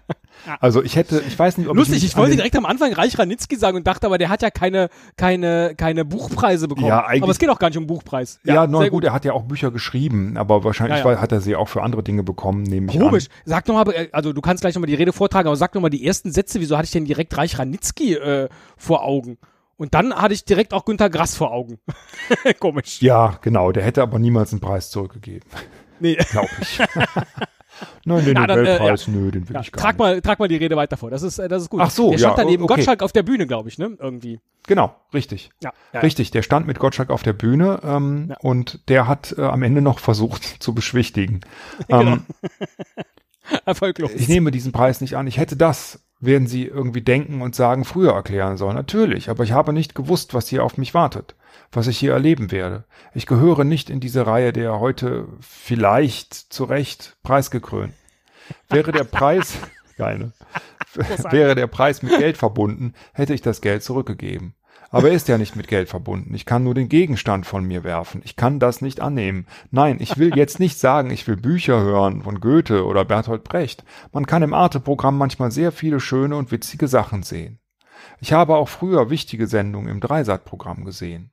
[0.60, 3.18] Also ich hätte, ich weiß nicht, ob Lustig, ich, ich wollte direkt am Anfang Reich
[3.18, 6.86] Ranitzky sagen und dachte aber, der hat ja keine, keine, keine Buchpreise bekommen.
[6.88, 8.38] Ja, eigentlich- aber es geht auch gar nicht um Buchpreis.
[8.44, 11.20] Ja, na sehr gut, er hat ja auch Bücher geschrieben, aber wahrscheinlich Ja, ja.
[11.20, 13.26] hat er sie auch für andere Dinge bekommen, nehme ich Komisch.
[13.26, 13.32] an.
[13.44, 16.32] Sag nochmal, also du kannst gleich nochmal die Rede vortragen, aber sag nochmal die ersten
[16.32, 16.60] Sätze.
[16.60, 19.38] Wieso hatte ich denn direkt Reich Ranitzky äh, vor Augen?
[19.78, 21.78] Und dann hatte ich direkt auch Günter Grass vor Augen.
[22.60, 23.02] Komisch.
[23.02, 25.48] Ja, genau, der hätte aber niemals einen Preis zurückgegeben,
[26.00, 26.16] Nee.
[26.30, 26.78] glaube ich.
[28.04, 29.98] Nein, den Na, dann, äh, Nobelpreis, nö, den will Ja, ich gar trag nicht.
[29.98, 31.10] mal, trag mal die Rede weiter vor.
[31.10, 31.80] Das ist, äh, das ist gut.
[31.82, 32.74] Ach so, Der stand ja, da neben okay.
[32.76, 33.96] Gottschalk auf der Bühne, glaube ich, ne?
[33.98, 34.40] Irgendwie.
[34.66, 35.50] Genau, richtig.
[35.62, 35.72] Ja.
[35.92, 38.36] ja Richtig, der stand mit Gottschalk auf der Bühne ähm, Ja.
[38.40, 41.40] und der hat äh, am Ende noch versucht zu beschwichtigen.
[41.88, 42.00] Genau.
[42.02, 42.22] Ähm,
[43.50, 43.60] Ja.
[43.64, 44.10] Erfolglos.
[44.12, 45.26] ich nehme diesen Preis nicht an.
[45.28, 48.74] Ich hätte das, werden Sie irgendwie denken und sagen, früher erklären sollen.
[48.74, 51.36] Natürlich, aber ich habe nicht gewusst, was hier auf mich wartet,
[51.76, 52.84] was ich hier erleben werde.
[53.14, 57.92] Ich gehöre nicht in diese Reihe der heute vielleicht zu Recht preisgekrönt.
[58.68, 59.58] Wäre der Preis,
[59.96, 60.32] keine,
[61.30, 64.54] wäre der Preis mit Geld verbunden, hätte ich das Geld zurückgegeben.
[64.88, 66.32] Aber er ist ja nicht mit Geld verbunden.
[66.34, 68.22] Ich kann nur den Gegenstand von mir werfen.
[68.24, 69.46] Ich kann das nicht annehmen.
[69.70, 73.84] Nein, ich will jetzt nicht sagen, ich will Bücher hören von Goethe oder Bertolt Brecht.
[74.12, 77.58] Man kann im Arte-Programm manchmal sehr viele schöne und witzige Sachen sehen.
[78.20, 81.32] Ich habe auch früher wichtige Sendungen im Dreisat-Programm gesehen.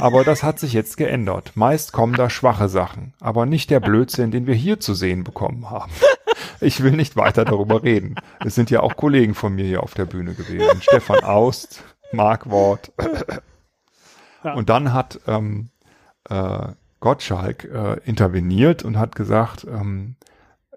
[0.00, 1.52] Aber das hat sich jetzt geändert.
[1.54, 5.70] Meist kommen da schwache Sachen, aber nicht der Blödsinn, den wir hier zu sehen bekommen
[5.70, 5.92] haben.
[6.60, 8.16] Ich will nicht weiter darüber reden.
[8.44, 10.82] Es sind ja auch Kollegen von mir hier auf der Bühne gewesen.
[10.82, 12.92] Stefan Aust, Mark Wort.
[14.42, 15.70] Und dann hat ähm,
[16.28, 16.68] äh,
[17.00, 20.16] Gottschalk äh, interveniert und hat gesagt, ähm,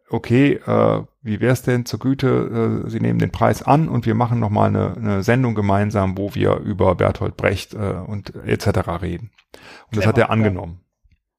[0.09, 4.13] okay, äh, wie wär's denn zur Güte, äh, Sie nehmen den Preis an und wir
[4.13, 9.01] machen nochmal eine, eine Sendung gemeinsam, wo wir über Bertolt Brecht äh, und etc.
[9.01, 9.31] reden.
[9.88, 10.81] Und das hat Clever, er angenommen.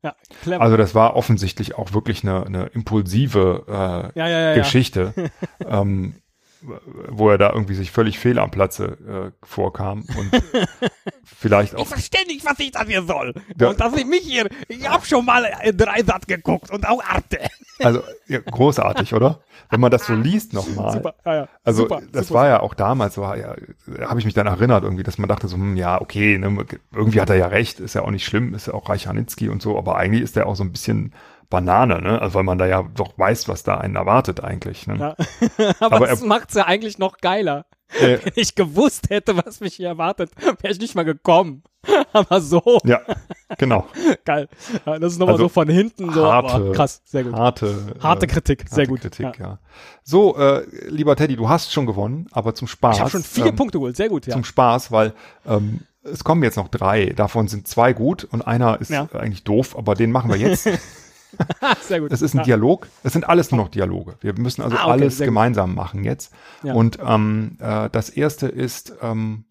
[0.02, 0.62] Ja, clever.
[0.62, 4.54] Also das war offensichtlich auch wirklich eine, eine impulsive äh, ja, ja, ja, ja.
[4.54, 5.12] Geschichte,
[5.66, 6.14] ähm,
[7.08, 10.30] wo er da irgendwie sich völlig fehl am Platze äh, vorkam und
[11.24, 13.34] vielleicht auch Ich verstehe nicht, was ich das hier soll.
[13.60, 13.68] Ja.
[13.68, 17.40] Und dass ich mich hier, ich hab schon mal in Dreisat geguckt und auch Arte.
[17.80, 19.40] also ja, großartig, oder?
[19.70, 20.92] Wenn man das so liest nochmal.
[20.92, 21.48] Super, ja, ja.
[21.62, 22.40] Also super, das super.
[22.40, 23.54] war ja auch damals, war ja,
[24.00, 27.20] habe ich mich dann erinnert irgendwie, dass man dachte so, hm, ja, okay, ne, irgendwie
[27.20, 29.62] hat er ja recht, ist ja auch nicht schlimm, ist ja auch Reich Hanitzky und
[29.62, 31.12] so, aber eigentlich ist der auch so ein bisschen
[31.54, 32.20] Banane, ne?
[32.20, 34.86] Also weil man da ja doch weiß, was da einen erwartet eigentlich.
[34.88, 34.96] Ne?
[34.98, 35.16] Ja.
[35.80, 37.66] Aber, Aber das macht's ja eigentlich noch geiler.
[38.00, 41.62] Äh, Wenn ich gewusst hätte, was mich hier erwartet, wäre ich nicht mal gekommen.
[42.12, 43.00] Aber so, ja,
[43.58, 43.86] genau.
[44.24, 44.48] geil.
[44.86, 47.34] Ja, das ist nochmal Also so von hinten so, harte- krass, sehr gut.
[47.34, 49.00] Harte, Harte äh, Kritik, sehr harte gut.
[49.02, 49.46] Kritik, ja.
[49.46, 49.58] ja.
[50.02, 52.96] So, äh, lieber Teddy, du hast schon gewonnen, aber zum Spaß.
[52.96, 54.32] Ich habe schon vier ähm, Punkte geholt, sehr gut, ja.
[54.32, 55.12] Zum Spaß, weil
[55.46, 57.06] ähm, es kommen jetzt noch drei.
[57.14, 59.06] Davon sind zwei gut und einer ist Ja.
[59.12, 60.68] eigentlich doof, aber den machen wir jetzt.
[61.82, 62.12] sehr gut.
[62.12, 62.44] Es ist ein ja.
[62.44, 62.88] Dialog.
[63.02, 64.16] Es sind alles nur noch Dialoge.
[64.20, 65.32] Wir müssen also Ah, okay, alles sehr gut.
[65.32, 66.32] gemeinsam machen jetzt.
[66.62, 66.74] Ja.
[66.74, 69.44] Und ähm, äh, das erste ist, ähm,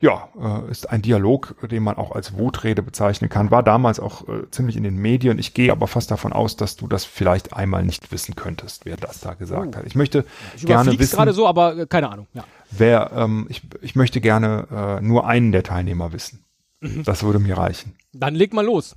[0.00, 3.50] ja, äh, ist ein Dialog, den man auch als Wutrede bezeichnen kann.
[3.50, 5.38] War damals auch äh, ziemlich in den Medien.
[5.38, 8.96] Ich gehe aber fast davon aus, dass du das vielleicht einmal nicht wissen könntest, wer
[8.96, 9.78] das da gesagt Oh.
[9.78, 9.86] hat.
[9.86, 10.24] Ich möchte
[10.56, 12.26] Ich gerne wissen, gerade so, aber äh, keine Ahnung.
[12.34, 12.44] Ja.
[12.70, 16.44] wer, ähm, ich, ich möchte gerne äh, nur einen der Teilnehmer wissen.
[16.80, 17.04] Mhm.
[17.04, 17.94] Das würde mir reichen.
[18.12, 18.96] Dann leg mal los.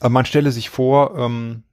[0.00, 1.64] Man stelle sich vor, ähm,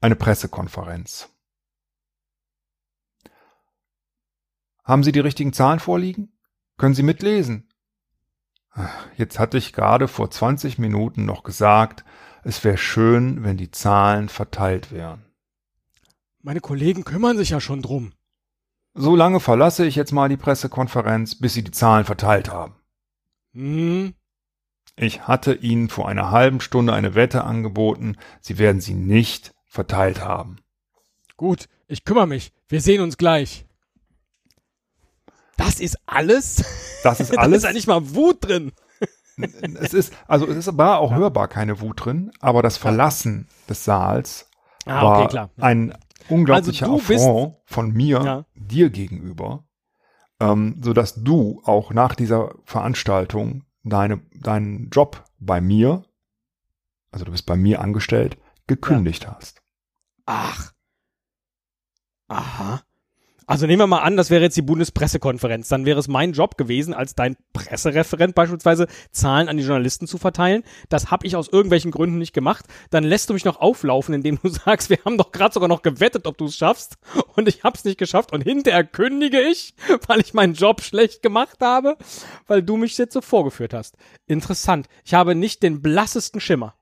[0.00, 1.28] eine Pressekonferenz.
[4.84, 6.32] Haben Sie die richtigen Zahlen vorliegen?
[6.76, 7.68] Können Sie mitlesen?
[9.16, 12.04] Jetzt hatte ich gerade vor 20 Minuten noch gesagt,
[12.42, 15.24] es wäre schön, wenn die Zahlen verteilt wären.
[16.42, 18.12] Meine Kollegen kümmern sich ja schon drum.
[18.94, 22.74] So lange verlasse ich jetzt mal die Pressekonferenz, bis Sie die Zahlen verteilt haben.
[23.52, 24.14] Hm,
[25.02, 30.20] Ich hatte Ihnen vor einer halben Stunde eine Wette angeboten, Sie werden sie nicht verteilt
[30.20, 30.56] haben.
[31.36, 32.52] gut, ich kümmere mich.
[32.68, 33.64] Wir sehen uns gleich.
[35.56, 36.62] Das ist alles?
[37.02, 37.58] Das ist Da alles.
[37.58, 38.72] ist ja nicht mal Wut drin.
[39.80, 43.84] es ist, also es ist, war auch hörbar keine Wut drin, aber das Verlassen des
[43.84, 44.48] Saals
[44.86, 45.34] Ah, war okay.
[45.36, 45.50] Ja.
[45.58, 45.94] ein
[46.28, 48.44] unglaublicher Also Affront von mir Ja.
[48.54, 49.64] dir gegenüber,
[50.40, 56.04] ähm, so dass du auch nach dieser Veranstaltung deine, deinen Job bei mir,
[57.10, 59.62] also du bist bei mir angestellt, gekündigt hast.
[60.26, 60.72] Ach.
[62.28, 62.82] Aha.
[63.50, 65.66] Also nehmen wir mal an, das wäre jetzt die Bundespressekonferenz.
[65.66, 70.18] Dann wäre es mein Job gewesen, als dein Pressereferent beispielsweise Zahlen an die Journalisten zu
[70.18, 70.62] verteilen.
[70.88, 72.66] Das habe ich aus irgendwelchen Gründen nicht gemacht.
[72.90, 75.82] Dann lässt du mich noch auflaufen, indem du sagst, wir haben doch gerade sogar noch
[75.82, 76.96] gewettet, ob du es schaffst.
[77.34, 78.32] Und ich habe es nicht geschafft.
[78.32, 79.74] Und hinterher kündige ich,
[80.06, 81.96] weil ich meinen Job schlecht gemacht habe,
[82.46, 83.96] weil du mich jetzt so vorgeführt hast.
[84.28, 84.86] Interessant.
[85.04, 86.76] Ich habe nicht den blassesten Schimmer.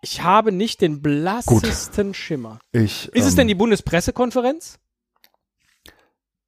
[0.00, 2.58] Ich habe nicht den blassesten Schimmer.
[2.72, 4.78] Ich, Ist es ähm, denn die Bundespressekonferenz?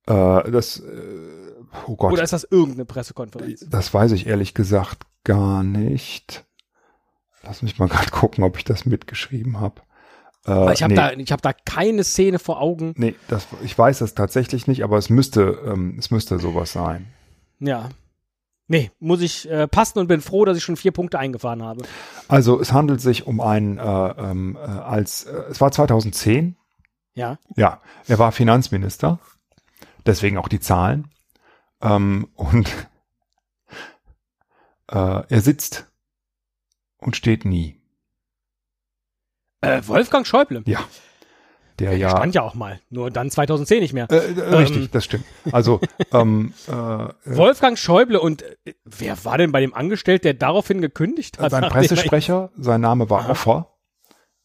[0.07, 1.53] Äh, das, äh,
[1.87, 3.67] oh Gott, Oder ist das irgendeine Pressekonferenz?
[3.69, 6.45] das weiß ich ehrlich gesagt gar nicht.
[7.43, 9.83] Lass mich mal gerade gucken, ob ich das mitgeschrieben habe.
[10.47, 12.95] Äh, ich habe nee, da, ich habe da keine Szene vor Augen.
[12.97, 17.07] nee, das, ich weiß das tatsächlich nicht, aber es müsste, ähm, es müsste sowas sein.
[17.61, 17.88] Ja.
[18.69, 21.85] Nee, muss ich äh, passen und bin froh, dass ich schon vier Punkte eingefahren habe.
[22.29, 26.57] Also es handelt sich um einen, äh, ähm, äh, als, äh, es war 2010,
[27.15, 27.38] Ja.
[27.57, 29.19] ja, er war Finanzminister,
[30.07, 31.09] deswegen auch die Zahlen.
[31.81, 32.69] Ähm, und
[34.88, 35.87] äh, er sitzt
[36.99, 37.81] und steht nie.
[39.61, 40.62] Äh, Wolfgang Schäuble.
[40.67, 40.81] Ja.
[41.79, 42.11] Der Der ja.
[42.11, 42.81] stand ja auch mal.
[42.91, 44.07] Nur dann 2010 nicht mehr.
[44.11, 44.88] Äh, äh, richtig, Ähm.
[44.93, 45.25] das stimmt.
[45.53, 45.81] Also,
[46.12, 46.73] ähm, äh,
[47.25, 51.51] Wolfgang Schäuble und äh, wer war denn bei dem angestellt, der daraufhin gekündigt hat?
[51.51, 53.31] sein er- Pressesprecher, sein Name war Aha.
[53.31, 53.75] Offer,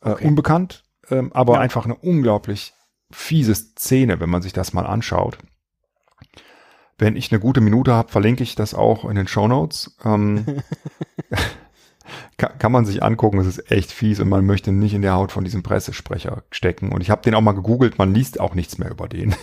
[0.01, 0.27] äh, Okay.
[0.27, 1.59] unbekannt, ähm, aber Ja.
[1.59, 2.73] einfach eine unglaublich
[3.11, 5.37] fiese Szene, wenn man sich das mal anschaut.
[6.97, 9.95] Wenn ich eine gute Minute habe, verlinke ich das auch in den Show Notes.
[10.03, 10.45] Ähm,
[12.37, 15.13] kann, kann man sich angucken, es ist echt fies und man möchte nicht in der
[15.13, 16.91] Haut von diesem Pressesprecher stecken.
[16.91, 19.35] Und ich habe den auch mal gegoogelt, man liest auch nichts mehr über den.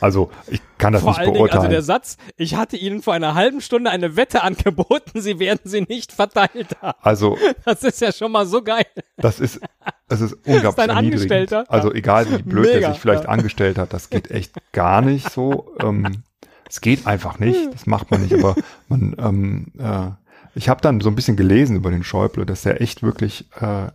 [0.00, 1.60] Also ich kann das Vor nicht allen Dingen, beurteilen.
[1.60, 5.60] also der Satz, ich hatte Ihnen vor einer halben Stunde eine Wette angeboten, Sie werden
[5.64, 6.98] sie nicht verteilt haben.
[7.02, 8.86] also Das ist ja schon mal so geil.
[9.16, 9.60] Das ist,
[10.08, 11.32] das ist unglaublich ein erniedrigend.
[11.32, 11.64] Angestellter?
[11.68, 13.30] Also egal wie blöd der Mega, sich vielleicht ja.
[13.30, 15.74] angestellt hat, das geht echt gar nicht so.
[15.80, 16.22] Ähm,
[16.68, 18.34] es geht einfach nicht, das macht man nicht.
[18.34, 18.54] Aber
[18.88, 20.10] man, ähm, äh,
[20.54, 23.86] ich habe dann so ein bisschen gelesen über den Schäuble, dass der echt wirklich, äh,
[23.86, 23.90] äh,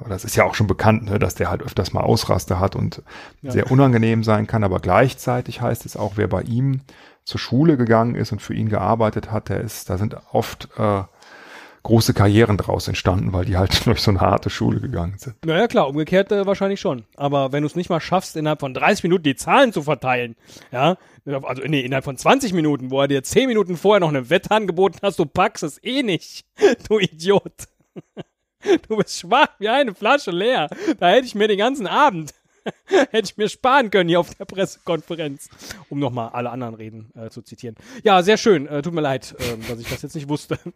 [0.00, 2.76] oder das ist ja auch schon bekannt, ne, dass der halt öfters mal Ausraste hat
[2.76, 3.02] und
[3.42, 3.52] Ja.
[3.52, 4.64] sehr unangenehm sein kann.
[4.64, 6.80] Aber gleichzeitig heißt es auch, wer bei ihm
[7.24, 11.02] zur Schule gegangen ist und für ihn gearbeitet hat, der ist, da sind oft äh,
[11.84, 15.36] große Karrieren draus entstanden, weil die halt durch so eine harte Schule gegangen sind.
[15.44, 17.04] Naja, klar, umgekehrt äh, wahrscheinlich schon.
[17.14, 20.34] Aber wenn du es nicht mal schaffst, innerhalb von 30 Minuten die Zahlen zu verteilen,
[20.72, 24.28] ja, also nee, innerhalb von 20 Minuten, wo er dir 10 Minuten vorher noch eine
[24.30, 26.44] Wette angeboten hast, du packst es eh nicht,
[26.88, 27.52] du Idiot.
[28.88, 30.70] Du bist schwach wie eine Flasche leer.
[30.98, 32.32] Da hätte ich mir den ganzen Abend,
[33.10, 35.48] hätte ich mir sparen können hier auf der Pressekonferenz,
[35.90, 37.76] um nochmal alle anderen Reden äh, zu zitieren.
[38.02, 38.66] Ja, sehr schön.
[38.66, 40.58] Äh, tut mir leid, äh, dass ich das jetzt nicht wusste.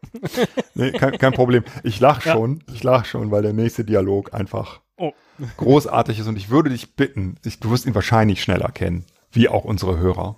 [0.75, 1.65] Nee, kein, kein Problem.
[1.83, 2.33] Ich lach Ja.
[2.33, 5.13] schon, ich lach schon, weil der nächste Dialog einfach Oh.
[5.57, 9.49] großartig ist und ich würde dich bitten, ich, du wirst ihn wahrscheinlich schneller kennen, wie
[9.49, 10.37] auch unsere Hörer.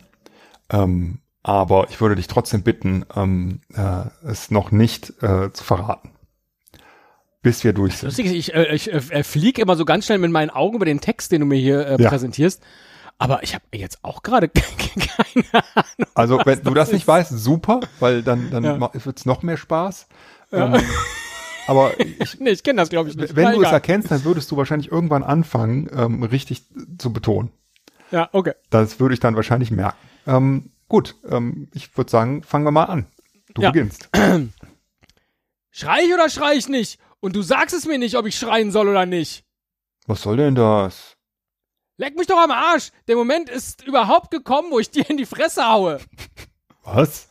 [0.70, 6.10] Ähm, aber ich würde dich trotzdem bitten, ähm, äh, es noch nicht äh, zu verraten.
[7.42, 8.08] Bis wir durch sind.
[8.08, 10.84] Lustig, ist, ich, äh, ich äh, fliege immer so ganz schnell mit meinen Augen über
[10.84, 12.08] den Text, den du mir hier äh, Ja.
[12.10, 12.62] präsentierst.
[13.18, 16.10] Aber ich habe jetzt auch gerade keine Ahnung.
[16.14, 17.08] Also, wenn du das das nicht ist.
[17.08, 18.90] weißt, super, weil dann, dann Ja.
[19.04, 20.06] wird's noch mehr Spaß.
[20.52, 20.82] Ähm,
[21.66, 23.34] aber ich, Nee, ich kenne das, glaube ich, nicht.
[23.36, 23.74] wenn Na, du es egal.
[23.74, 26.64] erkennst, dann würdest du wahrscheinlich irgendwann anfangen, ähm, richtig
[26.98, 27.50] zu betonen.
[28.10, 28.52] Ja, okay.
[28.70, 29.96] Das würde ich dann wahrscheinlich merken.
[30.26, 33.06] Ähm, gut, ähm, ich würde sagen, fangen wir mal an.
[33.54, 33.70] Du Ja.
[33.70, 34.08] beginnst.
[35.70, 36.98] Schrei ich oder schrei ich nicht?
[37.20, 39.44] Und du sagst es mir nicht, ob ich schreien soll oder nicht.
[40.06, 41.16] Was soll denn das?
[41.96, 42.90] Leck mich doch am Arsch.
[43.08, 46.00] Der Moment ist überhaupt gekommen, wo ich dir in die Fresse haue.
[46.82, 47.28] Was?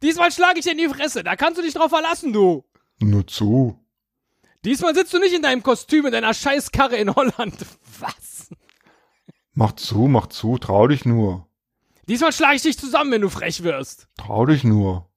[0.00, 1.24] Diesmal schlage ich dir in die Fresse.
[1.24, 2.64] Da kannst du dich drauf verlassen, du.
[3.00, 3.78] Nur zu.
[4.64, 7.56] Diesmal sitzt du nicht in deinem Kostüm in deiner Scheißkarre in Holland.
[8.00, 8.48] Was?
[9.52, 11.48] Mach zu, mach zu, trau dich nur.
[12.08, 14.08] Diesmal schlage ich dich zusammen, wenn du frech wirst.
[14.16, 15.10] Trau dich nur.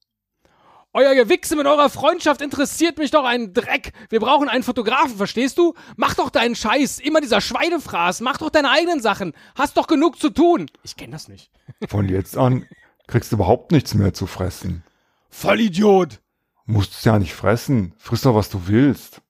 [0.97, 3.91] Euer Gewichse mit eurer Freundschaft interessiert mich doch einen Dreck.
[4.10, 5.75] Wir brauchen einen Fotografen, verstehst du?
[5.95, 6.97] Mach doch deinen Scheiß.
[7.01, 8.21] Immer dieser Schweinefraß.
[8.21, 9.33] Mach doch deine eigenen Sachen.
[9.53, 10.65] Hast doch genug zu tun.
[10.81, 11.51] Ich kenn das nicht.
[11.88, 12.65] Von jetzt an
[13.05, 14.83] kriegst du überhaupt nichts mehr zu fressen.
[15.29, 16.19] Vollidiot.
[16.65, 17.93] Musst es ja nicht fressen.
[17.99, 19.21] Friss doch, was du willst.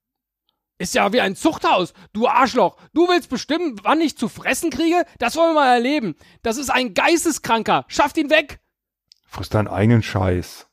[0.77, 1.93] Ist ja wie ein Zuchthaus.
[2.13, 2.77] Du Arschloch.
[2.93, 5.03] Du willst bestimmen, wann ich zu fressen kriege?
[5.19, 6.15] Das wollen wir mal erleben.
[6.43, 7.84] Das ist ein Geisteskranker.
[7.89, 8.62] Schafft ihn weg.
[9.27, 10.66] Friss deinen eigenen Scheiß.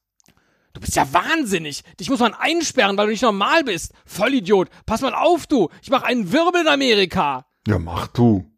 [0.74, 1.82] Du bist ja wahnsinnig.
[1.98, 3.92] Dich muss man einsperren, weil du nicht normal bist.
[4.04, 4.68] Vollidiot.
[4.87, 5.70] Pass mal auf, du.
[5.82, 7.46] Ich mach einen Wirbel in Amerika.
[7.66, 8.50] Ja, mach du.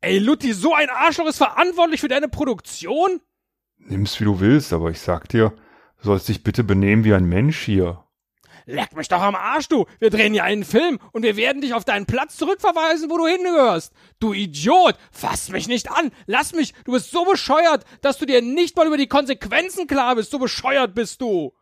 [0.00, 3.20] Ey, Lutti, so ein Arschloch ist verantwortlich für deine Produktion?
[3.76, 5.50] Nimm's wie du willst, aber ich sag dir,
[5.98, 8.01] du sollst dich bitte benehmen wie ein Mensch hier.
[8.66, 9.86] Leck mich doch am Arsch, du.
[9.98, 13.26] Wir drehen hier einen Film und wir werden dich auf deinen Platz zurückverweisen, wo du
[13.26, 13.92] hingehörst.
[14.20, 14.96] Du Idiot.
[15.10, 16.10] Fass mich nicht an.
[16.26, 16.74] Lass mich.
[16.84, 20.30] Du bist so bescheuert, dass du dir nicht mal über die Konsequenzen klar bist.
[20.30, 21.52] So bescheuert bist du.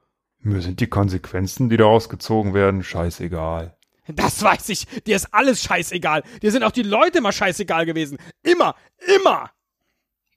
[0.43, 3.77] Mir sind die Konsequenzen, die daraus gezogen werden, scheißegal.
[4.07, 4.87] Das weiß ich.
[5.07, 6.23] Dir ist alles scheißegal.
[6.43, 8.19] Dir sind auch die Leute immer scheißegal gewesen.
[8.43, 8.75] Immer.
[9.17, 9.51] Immer.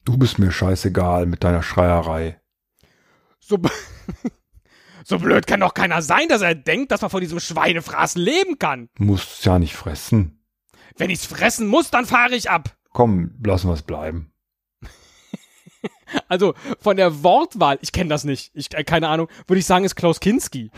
[0.06, 2.40] Du bist mir scheißegal mit deiner Schreierei.
[3.40, 3.58] So,
[5.04, 8.60] so blöd kann doch keiner sein, dass er denkt, dass man von diesem Schweinefraß leben
[8.60, 8.90] kann.
[8.98, 10.44] Musst ja nicht fressen.
[10.98, 12.76] Wenn ich's fressen muss, dann fahre ich ab.
[12.92, 14.32] Komm, lassen wir's bleiben.
[16.28, 19.84] Also von der Wortwahl, ich kenne das nicht, ich äh, keine Ahnung, würde ich sagen,
[19.84, 20.70] ist Klaus Kinski.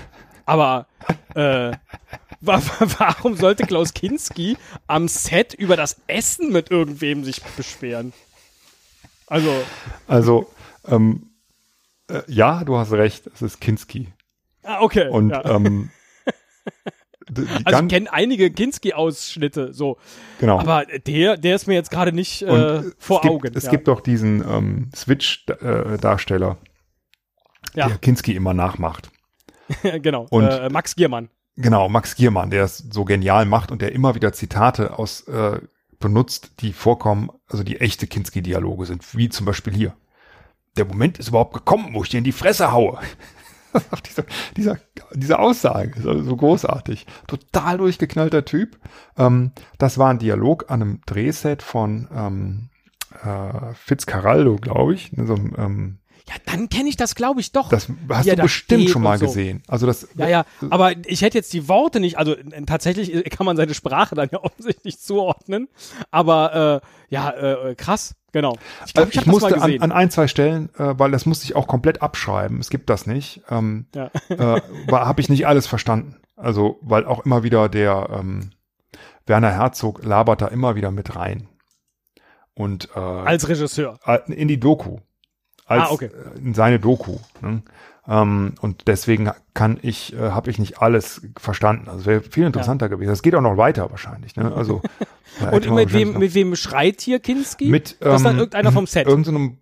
[0.45, 0.87] Aber
[1.35, 1.71] äh,
[2.41, 2.61] wa
[2.97, 4.57] warum sollte Klaus Kinski
[4.87, 8.13] am Set über das Essen mit irgendwem sich beschweren?
[9.27, 9.51] Also
[10.07, 10.49] Also,
[10.87, 11.31] ähm,
[12.09, 14.13] äh, ja, du hast recht, es ist Kinski.
[14.63, 15.09] ah, okay.
[15.09, 15.45] Und ja.
[15.45, 15.89] ähm,
[17.65, 19.97] also ich kenne einige Kinski-Ausschnitte, so.
[20.39, 20.59] genau.
[20.59, 23.51] Aber der, der ist mir jetzt gerade nicht äh, vor gibt, Augen.
[23.55, 23.71] Es ja.
[23.71, 26.57] gibt doch diesen ähm, Switch-Darsteller,
[27.73, 29.09] ja, der Kinski immer nachmacht.
[30.01, 30.27] genau.
[30.29, 31.29] Und- äh, Max Giermann.
[31.57, 35.61] Genau, Max Giermann, der es so genial macht und der immer wieder Zitate aus äh,
[35.99, 39.95] benutzt, die vorkommen, also die echte Kinski-Dialoge sind, wie zum Beispiel hier.
[40.77, 42.99] Der Moment ist überhaupt gekommen, wo ich dir in die Fresse haue.
[43.91, 44.23] Auch dieser,
[44.55, 44.77] dieser,
[45.13, 47.05] diese Aussage ist also so großartig.
[47.27, 48.77] Total durchgeknallter Typ.
[49.17, 52.69] Ähm, das war ein Dialog an einem Drehset von ähm,
[53.23, 55.11] äh, Fitzcarraldo, glaube ich.
[55.13, 57.69] Ne, so, einem, ähm, Ja, dann kenne ich das, glaube ich, doch.
[57.69, 59.25] das hast du bestimmt schon mal so.
[59.25, 59.61] gesehen.
[59.67, 63.23] Also das, Ja, ja, aber ich hätte jetzt die Worte nicht, also äh, tatsächlich äh,
[63.23, 65.67] kann man seine Sprache dann ja offensichtlich zuordnen,
[66.11, 68.55] aber äh, ja, äh, krass, genau.
[68.85, 71.45] Ich glaube, ich, ich das musste an, an ein, zwei Stellen, äh, weil das musste
[71.45, 72.59] ich auch komplett abschreiben.
[72.59, 73.41] Es gibt das nicht.
[73.49, 74.11] Ähm, ja.
[74.29, 76.17] äh, habe ich nicht alles verstanden.
[76.35, 78.51] Also, weil auch immer wieder der ähm,
[79.25, 81.47] Werner Herzog labert da immer wieder mit rein.
[82.53, 83.97] Und äh, Als Regisseur.
[84.27, 84.97] in die Doku.
[85.65, 86.09] Als, Ah, okay.
[86.35, 87.17] äh, In seine Doku.
[87.41, 87.63] Ne?
[88.07, 91.89] Ähm, und deswegen kann ich, äh, habe ich nicht alles verstanden.
[91.89, 93.09] Also wäre viel interessanter gewesen.
[93.09, 94.35] Das geht auch noch weiter wahrscheinlich.
[94.35, 94.53] Ne?
[94.53, 94.81] Also
[95.51, 97.67] Und mit wem, mit wem schreit hier Kinski?
[97.67, 99.07] mit das ist dann ähm, irgendeiner vom Set.
[99.07, 99.57] Irgendeinem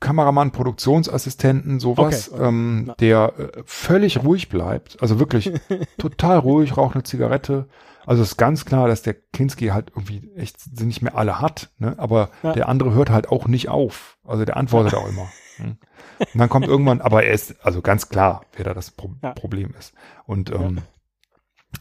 [0.00, 5.00] Kameramann, Produktionsassistenten, sowas, Okay, ähm, der äh, völlig ruhig bleibt.
[5.02, 5.52] Also wirklich
[5.98, 7.68] total ruhig, raucht eine Zigarette.
[8.06, 11.70] Also ist ganz klar, dass der Kinski halt irgendwie echt sie nicht mehr alle hat,
[11.78, 11.94] ne?
[11.98, 12.52] aber Ja.
[12.52, 14.16] der andere hört halt auch nicht auf.
[14.24, 15.28] Also der antwortet auch immer.
[15.58, 15.76] ne?
[16.18, 19.32] Und dann kommt irgendwann, aber er ist also ganz klar, wer da das Pro Ja.
[19.32, 19.92] Problem ist.
[20.24, 20.78] Und ähm,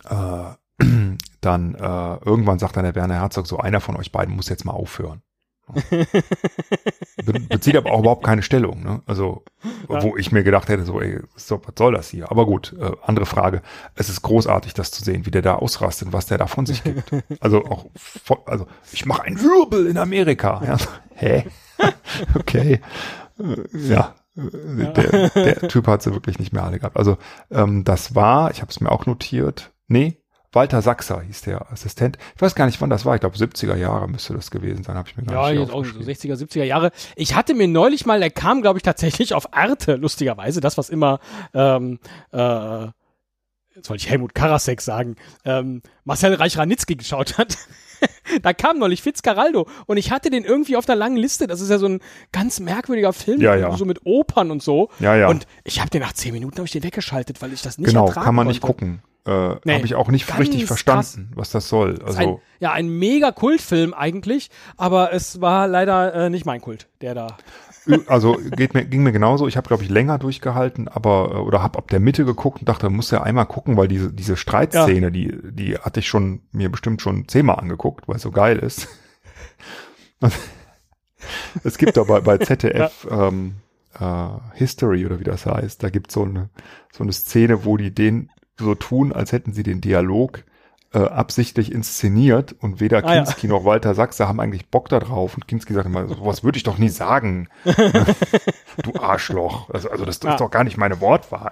[0.10, 0.84] äh,
[1.42, 4.66] dann äh, irgendwann sagt dann der Werner Herzog, so einer von euch beiden muss jetzt
[4.66, 5.22] mal aufhören.
[7.26, 8.84] Be bezieht aber auch überhaupt keine Stellung.
[8.84, 9.02] Ne?
[9.06, 9.44] Also,
[9.90, 10.02] Ja.
[10.04, 12.30] wo ich mir gedacht hätte, so, ey, so, was soll das hier?
[12.32, 13.62] Aber gut, äh, andere Frage.
[13.96, 16.66] Es ist großartig, das zu sehen, wie der da ausrastet und was der da von
[16.66, 17.12] sich gibt.
[17.40, 17.86] Also auch,
[18.26, 20.62] vo- also ich mache einen Wirbel in Amerika.
[20.66, 20.78] Ja?
[21.16, 21.46] Hä?
[22.36, 22.82] okay.
[23.40, 24.16] Äh, ja.
[24.36, 26.96] Der, der Typ hat sie wirklich nicht mehr alle gehabt.
[26.98, 27.18] Also
[27.50, 30.22] ähm, das war, ich habe es mir auch notiert, nee,
[30.54, 32.18] Walter Sachser hieß der Assistent.
[32.36, 33.16] Ich weiß gar nicht, wann das war.
[33.16, 34.96] Ich glaube, 70er Jahre müsste das gewesen sein.
[34.96, 36.34] Habe ich mir gar Ja, nicht jetzt auch so aufgeschrieben.
[36.36, 36.92] 60er, 70er Jahre.
[37.16, 40.90] Ich hatte mir neulich mal, der kam, glaube ich, tatsächlich auf Arte, lustigerweise, das, was
[40.90, 41.20] immer,
[41.54, 42.00] ähm,
[42.32, 42.86] äh,
[43.76, 47.58] jetzt wollte ich Helmut Karasek sagen, ähm, Marcel Reich-Ranitzky geschaut hat.
[48.42, 51.48] da kam neulich Fitzcarraldo und ich hatte den irgendwie auf der langen Liste.
[51.48, 52.00] Das ist ja so ein
[52.32, 53.76] ganz merkwürdiger Film, Ja, ja.
[53.76, 54.90] so mit Opern und so.
[55.00, 55.28] Ja, ja.
[55.28, 57.90] Und ich habe den nach zehn Minuten hab ich den weggeschaltet, weil ich das nicht
[57.90, 58.74] genau, ertragen kann man nicht konnte.
[58.86, 59.02] gucken.
[59.28, 61.96] Äh, Nee, Habe ich auch nicht richtig verstanden, was das soll.
[61.96, 66.62] Ist ein, Also ja, ein mega Kultfilm eigentlich, aber es war leider äh, nicht mein
[66.62, 67.38] Kult, der da.
[68.08, 69.48] Also geht mir, ging mir genauso.
[69.48, 72.70] Ich habe, glaube ich, länger durchgehalten, aber äh, oder habe ab der Mitte geguckt und
[72.70, 76.70] dachte, muss ja einmal gucken, weil diese diese Streitszene, die die hatte ich schon mir
[76.70, 78.88] bestimmt schon zehnmal angeguckt, weil es so geil ist.
[81.63, 83.56] Es gibt aber bei ZDF ähm,
[84.00, 86.50] äh, History oder wie das heißt, da gibt so eine
[86.92, 88.30] so eine Szene, wo die den
[88.60, 90.44] so tun, als hätten sie den Dialog
[90.94, 93.24] äh, absichtlich inszeniert und weder Ah, ja.
[93.24, 96.58] Kinski noch Walter Sachse haben eigentlich Bock da drauf und Kinski sagt immer, sowas würde
[96.58, 97.50] ich doch nie sagen.
[98.84, 99.70] du Arschloch.
[99.70, 100.34] Also, also das, das Ja.
[100.36, 101.52] ist doch gar nicht meine Wortwahl.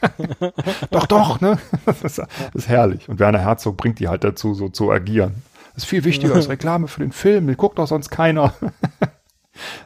[0.90, 1.58] doch, doch, ne?
[1.86, 3.08] Das ist, das ist herrlich.
[3.08, 5.42] Und Werner Herzog bringt die halt dazu, so zu agieren.
[5.74, 7.46] Das ist viel wichtiger als Reklame für den Film.
[7.46, 8.52] Den guckt doch sonst keiner.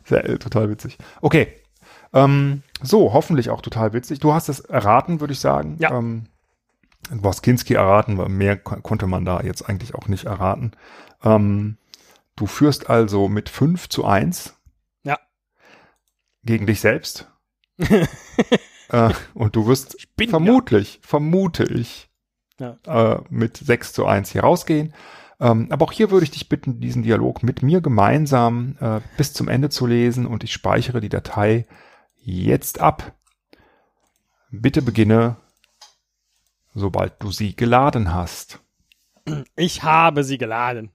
[0.04, 0.98] Sehr, äh, total witzig.
[1.20, 1.48] Okay.
[2.12, 4.18] Ähm, so, hoffentlich auch total witzig.
[4.18, 5.76] Du hast es erraten, würde ich sagen.
[5.78, 5.96] Ja.
[5.96, 6.24] Ähm,
[7.10, 10.72] du hast Kinski erraten, weil mehr kon konnte man da jetzt eigentlich auch nicht erraten.
[11.22, 11.76] Ähm,
[12.36, 14.54] du führst also mit 5 zu 1
[15.04, 15.18] Ja.
[16.44, 17.30] gegen dich selbst.
[18.90, 22.08] Äh, und du wirst bin vermutlich, vermute ich,
[22.58, 22.78] Ja.
[22.86, 24.94] äh, mit 6 zu 1 hier rausgehen.
[25.40, 29.34] Ähm, aber auch hier würde ich dich bitten, diesen Dialog mit mir gemeinsam äh, bis
[29.34, 31.66] zum Ende zu lesen und ich speichere die Datei
[32.16, 33.12] jetzt ab.
[34.50, 35.36] Bitte beginne,
[36.74, 38.60] sobald du sie geladen hast.
[39.56, 40.90] Ich habe sie geladen.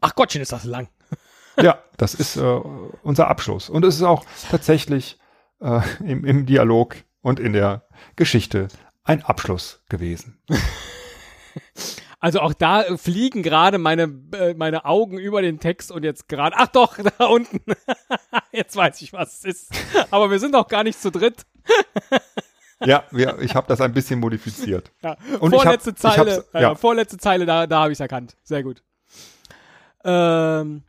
[0.00, 0.88] Ach Gottchen, ist das lang.
[1.60, 2.60] Ja, das ist äh,
[3.02, 3.68] unser Abschluss.
[3.68, 5.18] Und es ist auch tatsächlich
[5.60, 7.86] äh, im, im Dialog und in der
[8.16, 8.68] Geschichte
[9.04, 10.40] ein Abschluss gewesen.
[12.22, 16.54] Also auch da fliegen gerade meine, äh, meine Augen über den Text und jetzt gerade,
[16.58, 17.60] ach doch, da unten.
[18.52, 19.72] jetzt weiß ich, was es ist.
[20.10, 21.46] Aber wir sind doch gar nicht zu dritt.
[22.84, 24.90] Ja, wir, ich habe das ein bisschen modifiziert.
[25.02, 26.74] Ja, Und vorletzte hab- Zeile, äh, ja.
[26.74, 28.36] vorletzte Zeile, da, da habe ich es erkannt.
[28.42, 28.82] Sehr gut.
[30.04, 30.82] Ähm,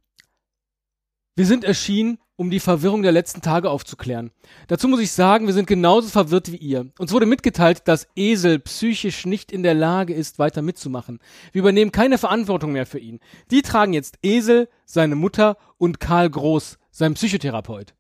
[1.35, 4.31] wir sind erschienen, um die Verwirrung der letzten Tage aufzuklären.
[4.67, 6.87] Dazu muss ich sagen, wir sind genauso verwirrt wie ihr.
[6.97, 11.19] Uns wurde mitgeteilt, dass Esel psychisch nicht in der Lage ist, weiter mitzumachen.
[11.51, 13.19] Wir übernehmen keine Verantwortung mehr für ihn.
[13.51, 17.93] Die tragen jetzt Esel, seine Mutter und Karl Groß, sein Psychotherapeut.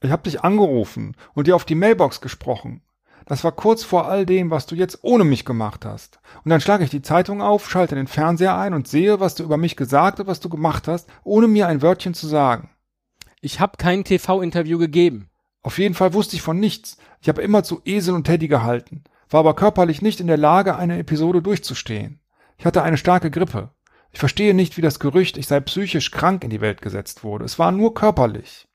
[0.00, 2.82] Ich habe dich angerufen und dir auf die Mailbox gesprochen.
[3.26, 6.20] Das war kurz vor all dem, was du jetzt ohne mich gemacht hast.
[6.44, 9.44] Und dann schlage ich die Zeitung auf, schalte den Fernseher ein und sehe, was du
[9.44, 12.70] über mich gesagt und was du gemacht hast, ohne mir ein Wörtchen zu sagen.
[13.40, 15.30] Ich habe kein TV-Interview gegeben.
[15.62, 16.98] Auf jeden Fall wusste ich von nichts.
[17.22, 20.76] Ich habe immer zu Esel und Teddy gehalten, war aber körperlich nicht in der Lage,
[20.76, 22.20] eine Episode durchzustehen.
[22.58, 23.70] Ich hatte eine starke Grippe.
[24.12, 27.46] Ich verstehe nicht, wie das Gerücht, ich sei psychisch krank in die Welt gesetzt wurde.
[27.46, 28.68] Es war nur körperlich.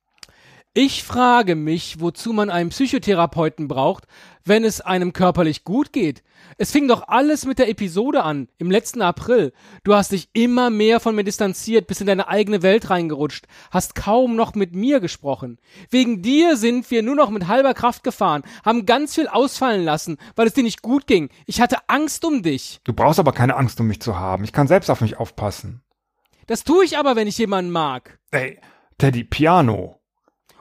[0.75, 4.05] Ich frage mich, wozu man einen Psychotherapeuten braucht,
[4.45, 6.21] wenn es einem körperlich gut geht.
[6.59, 9.51] Es fing doch alles mit der Episode an, im letzten April.
[9.83, 13.95] Du hast dich immer mehr von mir distanziert, bis in deine eigene Welt reingerutscht, hast
[13.95, 15.57] kaum noch mit mir gesprochen.
[15.89, 20.17] Wegen dir sind wir nur noch mit halber Kraft gefahren, haben ganz viel ausfallen lassen,
[20.35, 21.29] weil es dir nicht gut ging.
[21.47, 22.79] Ich hatte Angst um dich.
[22.83, 24.43] Du brauchst aber keine Angst, um mich zu haben.
[24.43, 25.81] Ich kann selbst auf mich aufpassen.
[26.45, 28.19] Das tue ich aber, wenn ich jemanden mag.
[28.29, 28.59] Ey,
[28.99, 29.98] Teddy, Piano.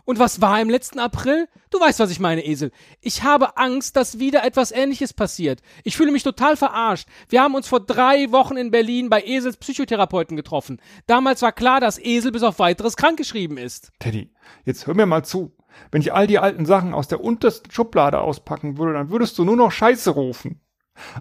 [0.08, 1.48] Und was war im letzten April?
[1.68, 2.72] Du weißt, was ich meine, Esel.
[3.02, 5.60] Ich habe Angst, dass wieder etwas Ähnliches passiert.
[5.84, 7.06] Ich fühle mich total verarscht.
[7.28, 10.80] Wir haben uns vor drei Wochen in Berlin bei Esels Psychotherapeuten getroffen.
[11.06, 13.92] Damals war klar, dass Esel bis auf weiteres krankgeschrieben ist.
[13.98, 14.32] Teddy,
[14.64, 15.52] jetzt hör mir mal zu.
[15.90, 19.44] Wenn ich all die alten Sachen aus der untersten Schublade auspacken würde, dann würdest du
[19.44, 20.58] nur noch Scheiße rufen.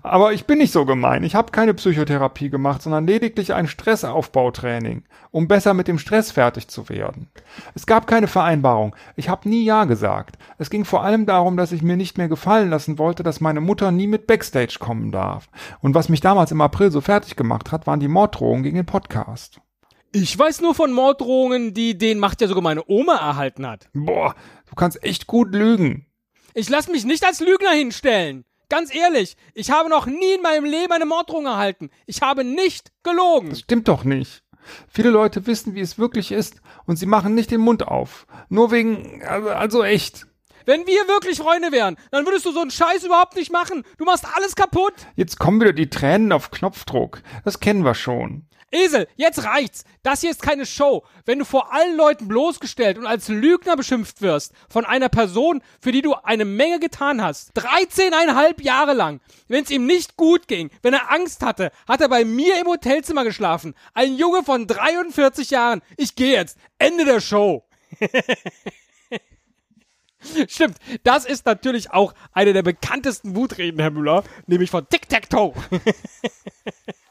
[0.04, 1.24] Aber ich bin nicht so gemein.
[1.24, 6.68] Ich habe keine Psychotherapie gemacht, sondern lediglich ein Stressaufbautraining, um besser mit dem Stress fertig
[6.68, 7.30] zu werden.
[7.76, 8.96] Es gab keine Vereinbarung.
[9.16, 10.38] Ich habe nie Ja gesagt.
[10.58, 13.62] Es ging vor allem darum, dass ich mir nicht mehr gefallen lassen wollte, dass meine
[13.62, 15.50] Mutter nie mit Backstage kommen darf.
[15.82, 18.86] Und was mich damals im April so fertig gemacht hat, waren die Morddrohungen gegen den
[18.86, 19.62] Podcast.
[20.14, 23.90] Ich weiß nur von Morddrohungen, die den Macht ja sogar meine Oma erhalten hat.
[23.94, 24.36] Boah,
[24.70, 26.06] du kannst echt gut lügen.
[26.54, 28.44] Ich lasse mich nicht als Lügner hinstellen.
[28.70, 31.90] Ganz ehrlich, ich habe noch nie in meinem Leben eine Morddrohung erhalten.
[32.06, 33.50] Ich habe nicht gelogen.
[33.50, 34.44] Das stimmt doch nicht.
[34.90, 38.28] Viele Leute wissen, wie es wirklich ist und sie machen nicht den Mund auf.
[38.50, 40.28] Nur wegen, also, also echt.
[40.66, 43.84] Wenn wir wirklich Freunde wären, dann würdest du so einen Scheiß überhaupt nicht machen.
[43.98, 44.94] Du machst alles kaputt.
[45.16, 47.22] Jetzt kommen wieder die Tränen auf Knopfdruck.
[47.46, 48.47] Das kennen wir schon.
[48.72, 49.86] Esel, jetzt reicht's.
[50.04, 51.06] Das hier ist keine Show.
[51.26, 55.94] Wenn du vor allen Leuten bloßgestellt und als Lügner beschimpft wirst von einer Person, für
[55.94, 60.70] die du eine Menge getan hast, 13,5 Jahre lang, wenn es ihm nicht gut ging,
[60.82, 63.74] wenn er Angst hatte, hat er bei mir im Hotelzimmer geschlafen.
[63.94, 65.82] Ein Junge von 43 Jahren.
[65.96, 66.58] Ich gehe jetzt.
[66.78, 67.64] Ende der Show.
[70.48, 75.54] Stimmt, das ist natürlich auch eine der bekanntesten Wutreden, Herr Müller, nämlich von Tic-Tac-Toe.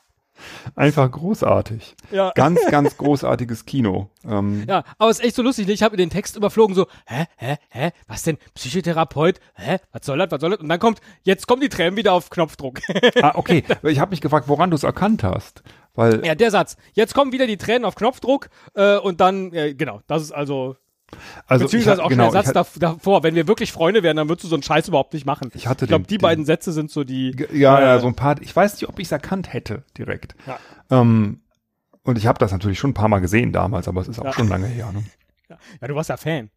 [0.74, 1.94] Einfach großartig.
[2.10, 2.32] Ja.
[2.34, 4.10] Ganz, ganz großartiges Kino.
[4.24, 5.66] Ähm, Ja, aber es ist echt so lustig.
[5.66, 5.72] ne?
[5.72, 8.38] Ich habe den Text überflogen, so, hä, hä, hä, was denn?
[8.54, 9.40] Psychotherapeut?
[9.54, 9.78] Hä?
[9.92, 10.30] Was soll das?
[10.30, 10.60] Was soll das?
[10.60, 12.80] Und dann kommt, jetzt kommen die Tränen wieder auf Knopfdruck.
[13.22, 13.64] ah, okay.
[13.82, 15.62] Ich habe mich gefragt, woran du es erkannt hast.
[15.94, 16.76] Weil, ja, der Satz.
[16.92, 20.76] Jetzt kommen wieder die Tränen auf Knopfdruck äh, und dann, äh, genau, das ist also,
[21.46, 23.22] also beziehungsweise auch genau, schon der Satz ich, hat- dav- davor.
[23.22, 25.50] Wenn wir wirklich Freunde wären, dann würdest du so einen Scheiß überhaupt nicht machen.
[25.54, 27.30] Ich hatte ich glaube, die den- beiden Sätze sind so die.
[27.52, 28.40] ja, äh, ja, so ein paar.
[28.42, 30.34] Ich weiß nicht, ob ich es erkannt hätte direkt.
[30.46, 30.58] Ja.
[30.90, 31.40] Ähm,
[32.02, 34.24] und ich habe das natürlich schon ein paar Mal gesehen damals, aber es ist auch
[34.26, 34.32] Ja.
[34.32, 34.90] schon lange her.
[34.92, 35.04] Ne?
[35.48, 36.50] Ja, ja, du warst ja Fan.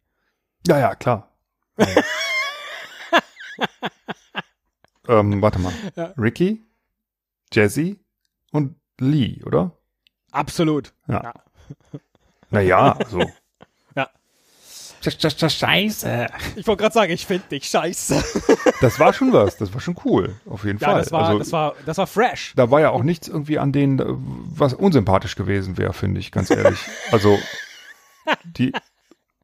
[0.66, 1.28] Ja, ja, klar.
[5.08, 5.72] ähm, warte mal.
[6.18, 6.62] Ricky,
[7.52, 7.96] Jesse
[8.52, 9.72] und Lee, oder?
[10.30, 10.92] Absolut.
[11.08, 11.22] Ja.
[11.22, 11.34] Ja.
[12.50, 13.20] Naja, so.
[15.02, 16.26] Scheiße.
[16.56, 18.22] Ich wollte gerade sagen, ich finde dich scheiße.
[18.80, 21.00] Das war schon was, das war schon cool, auf jeden Ja, Fall.
[21.00, 22.54] das war, also, das war, das war fresh.
[22.56, 26.32] da war ja auch nichts irgendwie an denen, äh, was unsympathisch gewesen wäre, finde ich,
[26.32, 26.78] ganz ehrlich.
[27.12, 27.38] Also,
[28.44, 28.72] die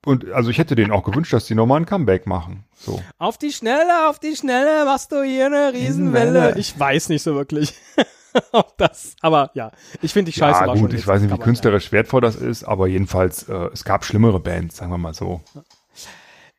[0.07, 2.64] und also ich hätte denen auch gewünscht, dass die nochmal ein Comeback machen.
[2.76, 3.02] So.
[3.18, 5.72] Auf die Schnelle, auf die Schnelle machst du hier eine.
[5.74, 6.54] Riesenwelle.
[6.57, 7.74] Ich weiß nicht so wirklich.
[8.53, 9.70] Ob das, aber ja,
[10.03, 12.87] ich finde die Scheiße ja, gut, ich weiß nicht, wie künstlerisch wertvoll das ist, aber
[12.87, 15.41] jedenfalls, äh, es gab schlimmere Bands, sagen wir mal so.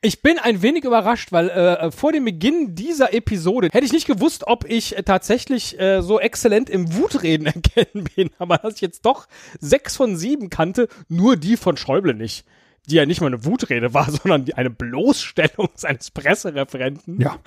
[0.02, 4.06] Ich bin ein wenig überrascht, weil äh, vor dem Beginn dieser Episode hätte ich nicht
[4.06, 8.30] gewusst, ob ich äh, tatsächlich äh, so exzellent im Wutreden erkennen bin.
[8.38, 9.28] Aber dass ich jetzt doch
[9.60, 12.46] sechs von sieben kannte, nur die von Schäuble nicht.
[12.88, 17.20] Die ja nicht mal eine Wutrede war, sondern die, eine Bloßstellung seines Pressereferenten.
[17.20, 17.40] Ja,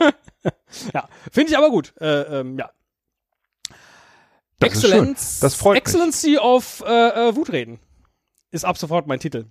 [0.94, 1.92] Ja, finde ich aber gut.
[2.00, 2.70] Äh, ähm, ja.
[4.60, 5.14] Das ist schön.
[5.40, 5.80] Das freut mich.
[5.82, 7.78] Excellency of äh, äh, Wutreden
[8.50, 9.46] ist ab sofort mein Titel.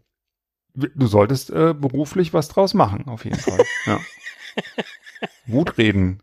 [0.73, 3.59] Du solltest äh, beruflich was draus machen, auf jeden Fall.
[3.85, 3.99] ja.
[5.47, 6.21] Wutreden.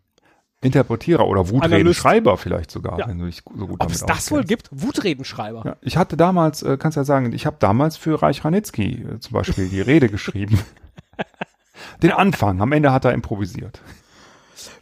[0.62, 1.48] Interpretierer oder.
[1.50, 3.08] Wutredenschreiber vielleicht sogar, Ja.
[3.08, 4.48] wenn du dich so gut Ob es das wohl auskennst.
[4.70, 4.82] gibt?
[4.82, 5.62] Wutredenschreiber.
[5.64, 9.20] Ja, ich hatte damals, äh, kannst ja sagen, ich habe damals für Reich Ranitzky äh,
[9.20, 10.58] zum Beispiel die Rede geschrieben.
[12.02, 13.80] Den Anfang, am Ende hat er improvisiert.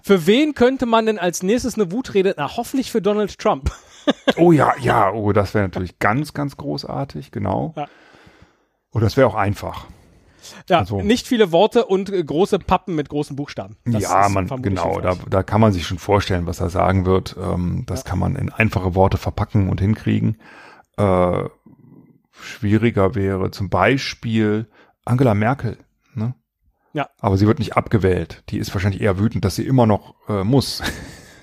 [0.02, 2.34] Für wen könnte man denn als nächstes eine Wutrede?
[2.36, 3.72] Na, hoffentlich für Donald Trump.
[4.36, 7.72] Oh ja, ja, oh, das wäre natürlich ganz, ganz großartig, genau.
[7.76, 7.86] Ja.
[8.92, 9.86] Oh, das wäre auch einfach.
[10.68, 13.76] Ja, Also- nicht viele Worte und äh, große Pappen mit großen Buchstaben.
[13.84, 17.36] Das ja, man, genau, da, da kann man sich schon vorstellen, was er sagen wird.
[17.40, 20.38] Ähm, das kann man in einfache Worte verpacken und hinkriegen.
[20.96, 21.44] Äh,
[22.30, 24.68] schwieriger wäre zum Beispiel
[25.04, 25.78] Angela Merkel.
[26.14, 26.34] Ne?
[26.92, 27.08] Ja.
[27.20, 28.42] Aber sie wird nicht abgewählt.
[28.50, 30.82] Die ist wahrscheinlich eher wütend, dass sie immer noch äh, muss.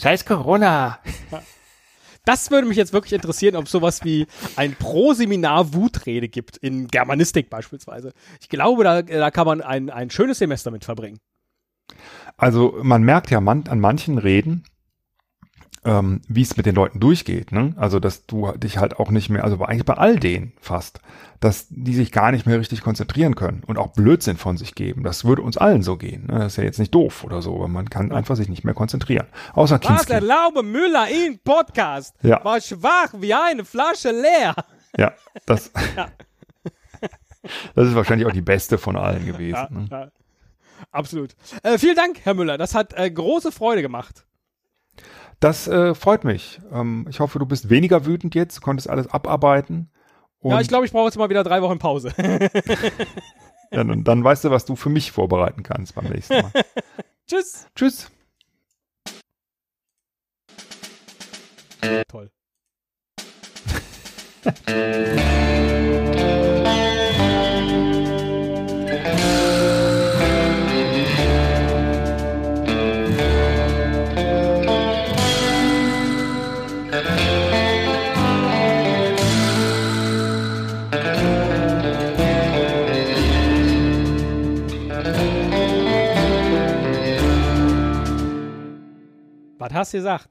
[0.00, 0.98] Scheiß Corona.
[2.24, 4.26] Das würde mich jetzt wirklich interessieren, ob sowas wie
[4.56, 8.12] ein Pro-Seminar Wutrede gibt, in Germanistik beispielsweise.
[8.40, 11.18] Ich glaube, da, da kann man ein, ein schönes Semester mit verbringen.
[12.36, 14.64] Also man merkt ja man, an manchen Reden,
[15.84, 17.52] ähm, wie es mit den Leuten durchgeht.
[17.52, 17.72] Ne?
[17.76, 21.00] Also dass du dich halt auch nicht mehr, also eigentlich bei all denen fast,
[21.40, 25.04] dass die sich gar nicht mehr richtig konzentrieren können und auch Blödsinn von sich geben.
[25.04, 26.26] Das würde uns allen so gehen.
[26.26, 26.40] Ne?
[26.40, 28.74] Das ist ja jetzt nicht doof oder so, aber man kann einfach sich nicht mehr
[28.74, 29.26] konzentrieren.
[29.54, 30.12] Außer Was Kinski.
[30.12, 32.14] erlaube Müller in Podcast?
[32.22, 32.44] Ja.
[32.44, 34.54] War schwach wie eine Flasche leer.
[34.98, 35.12] Ja,
[35.46, 35.70] das,
[37.74, 39.54] das ist wahrscheinlich auch die beste von allen gewesen.
[39.54, 39.86] Ja, Ne?
[39.90, 40.08] ja.
[40.92, 41.34] Absolut.
[41.62, 42.58] Äh, vielen Dank, Herr Müller.
[42.58, 44.24] Das hat äh, große Freude gemacht.
[45.40, 46.60] Das äh, freut mich.
[46.70, 49.90] Ähm, ich hoffe, du bist weniger wütend jetzt, konntest alles abarbeiten.
[50.42, 52.12] Ja, ich glaube, ich brauche jetzt mal wieder drei Wochen Pause.
[53.70, 56.52] ja, dann, dann weißt du, was du für mich vorbereiten kannst beim nächsten Mal.
[57.26, 57.66] Tschüss.
[57.74, 58.10] Tschüss.
[62.08, 62.30] Toll.
[89.60, 90.26] Was hast du gesagt?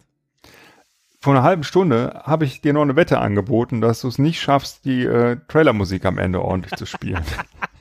[1.22, 4.42] Vor einer halben Stunde habe ich dir noch eine Wette angeboten, dass du es nicht
[4.42, 7.24] schaffst, die äh, Trailermusik am Ende ordentlich zu spielen.